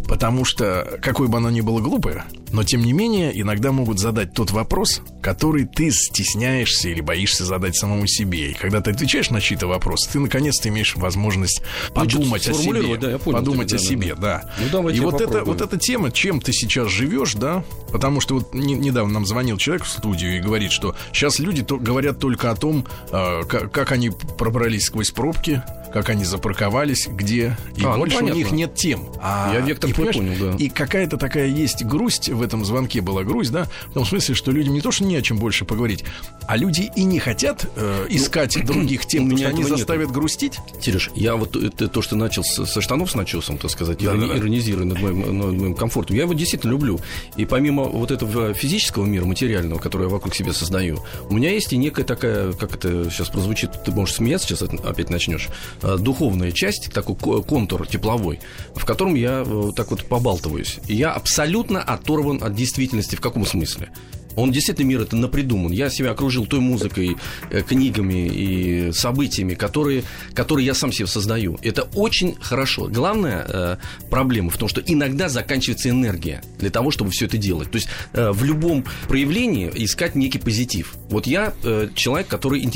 [0.09, 4.33] потому что, какое бы оно ни было глупое, но тем не менее иногда могут задать
[4.33, 8.51] тот вопрос, который ты стесняешься или боишься задать самому себе.
[8.51, 11.63] И когда ты отвечаешь на чьи-то вопросы, ты наконец-то имеешь возможность
[11.95, 12.97] подумать о себе.
[12.97, 14.51] Да, я понял, подумать тебя, о да, себе, да.
[14.73, 18.55] Ну, и вот это, вот эта тема, чем ты сейчас живешь, да, потому что вот
[18.55, 22.51] не, недавно нам звонил человек в студию и говорит, что сейчас люди то, говорят только
[22.51, 27.93] о том, э, как, как они пробрались сквозь пробки, как они запарковались, где, и А,
[27.93, 28.39] ну, больше у понятно.
[28.39, 29.09] них нет тем.
[29.23, 30.57] А, Я вектор и, твой понял, да.
[30.65, 34.51] И какая-то такая есть грусть в этом звонке была грусть, да, в том смысле, что
[34.53, 36.05] людям не то, что не о чем больше поговорить,
[36.47, 40.59] а люди и не хотят э, искать других тем, потому что они заставят грустить.
[40.81, 44.13] Сереж, я вот это то, что начал с- со штанов с начесом, так сказать, Да,
[44.13, 46.99] ирони- да, иронизируя над моим, над моим комфортом, я его действительно люблю.
[47.37, 51.73] И помимо вот этого физического мира, материального, который я вокруг себя создаю, у меня есть
[51.73, 55.49] и некая такая, как это сейчас прозвучит, ты можешь смеяться, сейчас опять начнешь,
[55.83, 58.41] э, духовная часть, такой ко- контур тепловой,
[58.75, 60.79] в котором я э, так вот побалтываюсь.
[60.87, 63.17] Я абсолютно оторван от действительности.
[63.17, 63.91] В каком смысле?
[64.37, 65.73] Он действительно мир это напридуман.
[65.73, 67.17] Я себя окружил той музыкой,
[67.51, 71.59] э, книгами и событиями, которые, которые я сам себе создаю.
[71.63, 72.89] Это очень хорошо.
[72.89, 73.77] Главная э,
[74.11, 77.71] проблема в том, что иногда заканчивается энергия для того, чтобы все это делать.
[77.71, 80.95] То есть э, в любом проявлении искать некий позитив.
[81.09, 81.55] Вот я
[81.95, 82.67] человек, который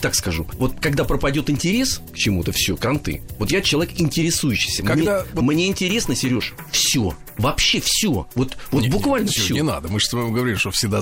[0.00, 3.22] так скажу, вот когда пропадет интерес к чему-то, все, кранты.
[3.38, 4.82] Вот я человек интересующийся.
[4.82, 7.14] Когда мне, мне интересно, Сереж, все.
[7.40, 8.26] Вообще все.
[8.34, 9.54] Вот, вот Не- буквально не, все.
[9.54, 11.00] Не надо, мы же с вами говорили, что всегда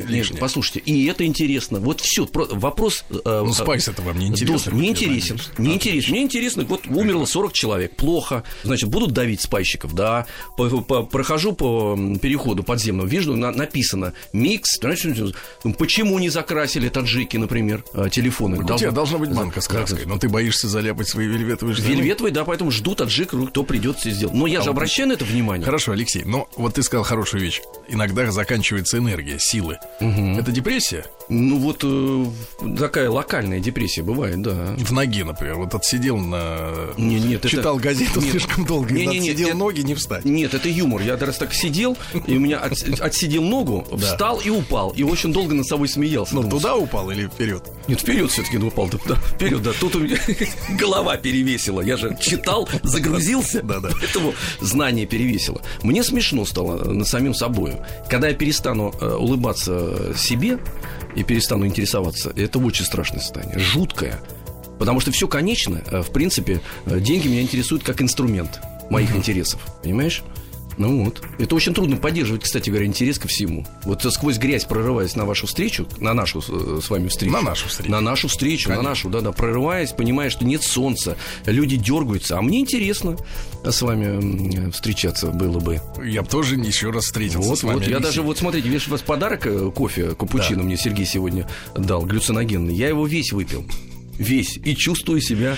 [0.00, 0.40] это лишнее.
[0.40, 1.78] послушайте, и это интересно.
[1.80, 3.04] Вот все, вопрос.
[3.10, 4.70] э, Ну, спайс это вам не интересно?
[4.74, 5.38] Не интересен.
[5.58, 6.10] Не интересен.
[6.12, 8.42] Мне интересно, вот умерло 40 человек, плохо.
[8.64, 10.26] Значит, будут давить спайщиков, да.
[10.56, 14.78] Прохожу по переходу подземному, вижу, на- написано микс.
[15.78, 18.58] Почему не закрасили таджики, например, телефоны?
[18.58, 21.88] У тебя должна быть банка с краской, но ты боишься заляпать свои вельветовые штаны.
[21.94, 24.34] Вельветовые, да, поэтому жду таджик, кто придет все сделать.
[24.34, 25.64] Но я же вот- обращаю на это внимание.
[25.64, 27.60] Хорошо, Алексей, но вот ты сказал хорошую вещь.
[27.88, 29.78] Иногда заканчивается энергия, силы.
[30.00, 31.06] Это депрессия?
[31.28, 32.26] Ну вот э,
[32.78, 34.74] такая локальная депрессия бывает, да.
[34.76, 35.54] В ноге, например.
[35.54, 36.70] Вот отсидел на...
[36.98, 38.30] Не, нет, это- Читал газету Нет.
[38.32, 38.92] слишком долго.
[38.92, 40.24] Не, не, не, отсидел это- ноги, не встать.
[40.24, 41.00] Нет, это юмор.
[41.02, 41.96] Я раз так сидел,
[42.26, 44.90] и у меня от- отсидел ногу, встал и упал.
[44.90, 46.34] И очень долго над собой смеялся.
[46.34, 47.62] Ну, Думал, туда упал или вперед?
[47.88, 48.88] Нет, вперед все-таки упал.
[48.88, 49.72] Да, да, вперед, да.
[49.80, 50.18] Тут у меня
[50.78, 51.80] голова перевесила.
[51.80, 53.90] Я же читал, загрузился, Да, да.
[53.98, 55.62] поэтому знание перевесило.
[55.82, 57.76] Мне смешно стало над самим собой.
[58.10, 60.58] Когда я перестану э, улыбаться себе
[61.16, 64.20] и перестану интересоваться, это очень страшное состояние, жуткое.
[64.78, 65.82] Потому что все конечно.
[65.90, 68.60] Э, В принципе, э, деньги меня интересуют как инструмент
[68.90, 69.60] моих интересов.
[69.82, 70.22] Понимаешь?
[70.78, 71.22] Ну вот.
[71.38, 73.66] Это очень трудно поддерживать, кстати говоря, интерес ко всему.
[73.84, 77.32] Вот сквозь грязь прорываясь на вашу встречу, на нашу э, с вами встречу.
[77.32, 77.90] На нашу встречу.
[77.90, 78.82] На нашу встречу, Конечно.
[78.82, 81.16] на нашу, да-да, прорываясь, понимая, что нет солнца,
[81.46, 82.38] люди дергаются.
[82.38, 83.16] А мне интересно
[83.64, 85.80] с вами встречаться было бы.
[86.04, 87.74] Я бы тоже еще раз встретился Вот, с вами.
[87.78, 87.86] вот.
[87.86, 92.04] Я даже, вот смотрите, видишь, у вас подарок э, кофе, капучино мне Сергей сегодня дал,
[92.04, 92.74] глюциногенный.
[92.74, 93.64] Я его весь выпил.
[94.22, 94.56] Весь.
[94.64, 95.56] И чувствую себя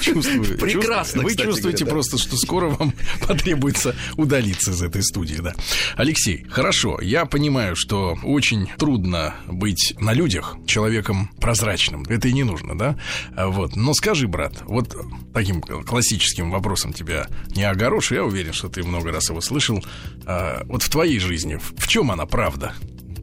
[0.00, 0.58] чувствую.
[0.58, 2.92] Прекрасно, Вы чувствуете просто, что скоро вам
[3.26, 5.54] потребуется удалиться из этой студии, да.
[5.96, 12.04] Алексей, хорошо, я понимаю, что очень трудно быть на людях человеком прозрачным.
[12.08, 12.98] Это и не нужно, да?
[13.36, 13.76] А Вот.
[13.76, 14.96] Но скажи, брат, вот
[15.32, 19.84] таким классическим вопросом тебя не огорошу, я уверен, что ты много раз его слышал.
[20.26, 22.74] А, Вот в твоей жизни, в чем она правда?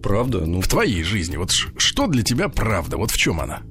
[0.02, 0.46] Правда?
[0.46, 2.98] Ну, В твоей жизни, вот что для тебя правда?
[2.98, 3.62] Вот в чем она?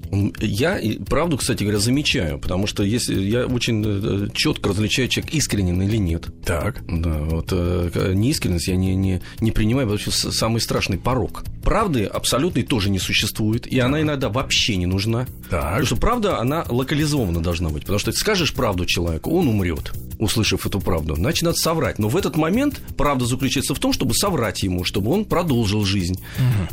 [0.41, 5.97] Я правду, кстати говоря, замечаю, потому что если я очень четко различаю, человек искренен или
[5.97, 6.29] нет.
[6.45, 6.83] Так.
[6.89, 11.45] Да, вот э, неискренность я не, не, не принимаю, потому что самый страшный порог.
[11.63, 15.27] Правды абсолютной тоже не существует, и она иногда вообще не нужна.
[15.49, 15.63] Так.
[15.63, 17.83] Потому что правда, она локализована должна быть.
[17.83, 21.15] Потому что ты скажешь правду человеку, он умрет, услышав эту правду.
[21.15, 21.99] Значит, надо соврать.
[21.99, 26.20] Но в этот момент правда заключается в том, чтобы соврать ему, чтобы он продолжил жизнь.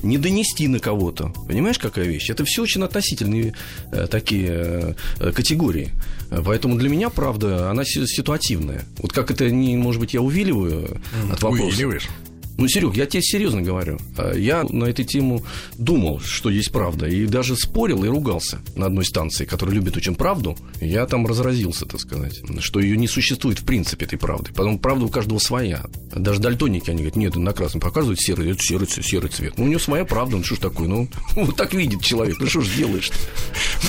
[0.03, 1.33] Не донести на кого-то.
[1.47, 2.29] Понимаешь, какая вещь?
[2.29, 3.53] Это все очень относительные
[3.91, 5.91] э, такие э, категории.
[6.43, 8.83] Поэтому для меня правда, она си- ситуативная.
[8.97, 11.63] Вот как это, не, может быть, я увиливаю э, от вопроса.
[11.65, 12.07] Увиливаешь.
[12.57, 13.99] Ну, Серег, я тебе серьезно говорю.
[14.17, 15.43] А, Я на эту тему
[15.77, 20.15] думал, что есть правда, и даже спорил и ругался на одной станции, которая любит очень
[20.15, 20.57] правду.
[20.81, 24.51] Я там разразился, так сказать, что ее не существует в принципе этой правды.
[24.55, 25.83] Потом правда у каждого своя.
[26.15, 29.57] Даже дальтоники, они говорят, нет, на красном показывают серый, это серый, серый цвет.
[29.57, 32.47] Ну, у него своя правда, ну что ж такое, ну, вот так видит человек, ну
[32.47, 33.11] что ж делаешь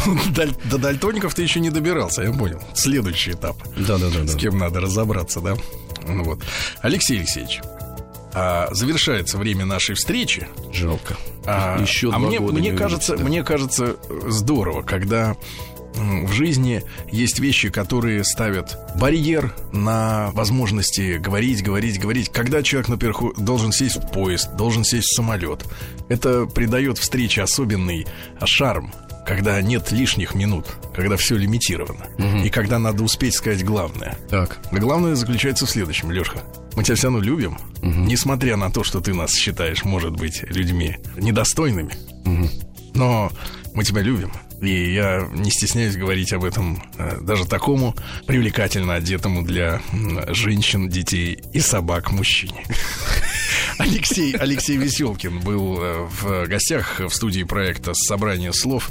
[0.71, 2.61] До дальтоников ты еще не добирался, я понял.
[2.75, 3.57] Следующий этап.
[3.77, 4.27] Да-да-да.
[4.27, 5.57] С кем надо разобраться, да?
[6.07, 6.43] Ну вот.
[6.81, 7.61] Алексей Алексеевич,
[8.39, 10.49] а, завершается время нашей встречи.
[10.73, 11.17] Жалко.
[11.45, 13.25] А, Еще а мне, мне не кажется, увидимся, да.
[13.25, 13.97] мне кажется
[14.29, 15.37] здорово, когда
[15.95, 22.31] в жизни есть вещи, которые ставят барьер на возможности говорить, говорить, говорить.
[22.31, 25.65] Когда человек, например, должен сесть в поезд, должен сесть в самолет,
[26.09, 28.07] это придает встрече особенный
[28.45, 28.93] шарм
[29.29, 30.65] когда нет лишних минут,
[30.95, 32.39] когда все лимитировано, угу.
[32.39, 34.17] и когда надо успеть сказать главное.
[34.31, 34.59] Так.
[34.73, 36.39] главное заключается в следующем, Лешка.
[36.75, 37.91] Мы тебя все равно любим, угу.
[37.91, 41.95] несмотря на то, что ты нас считаешь, может быть, людьми недостойными.
[42.25, 42.49] Угу.
[42.95, 43.31] Но
[43.75, 44.33] мы тебя любим.
[44.63, 47.95] И я не стесняюсь говорить об этом э, даже такому
[48.27, 49.83] привлекательно одетому для
[50.29, 52.65] женщин, детей и собак мужчине.
[53.79, 58.91] Алексей, Алексей Веселкин был э, в гостях в студии проекта «Собрание слов».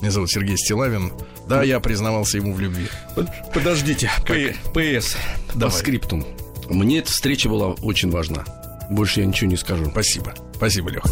[0.00, 1.12] Меня зовут Сергей Стилавин.
[1.48, 2.88] Да, я признавался ему в любви.
[3.54, 4.10] Подождите,
[4.74, 5.16] ПС,
[5.58, 6.26] по скриптум.
[6.68, 8.44] Мне эта встреча была очень важна.
[8.90, 9.86] Больше я ничего не скажу.
[9.90, 10.34] Спасибо.
[10.54, 11.04] Спасибо, Лех.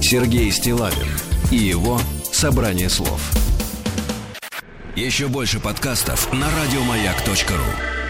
[0.00, 1.08] Сергей Стилавин
[1.50, 2.00] и его
[2.32, 3.30] «Собрание слов».
[4.94, 8.01] Еще больше подкастов на радиомаяк.ру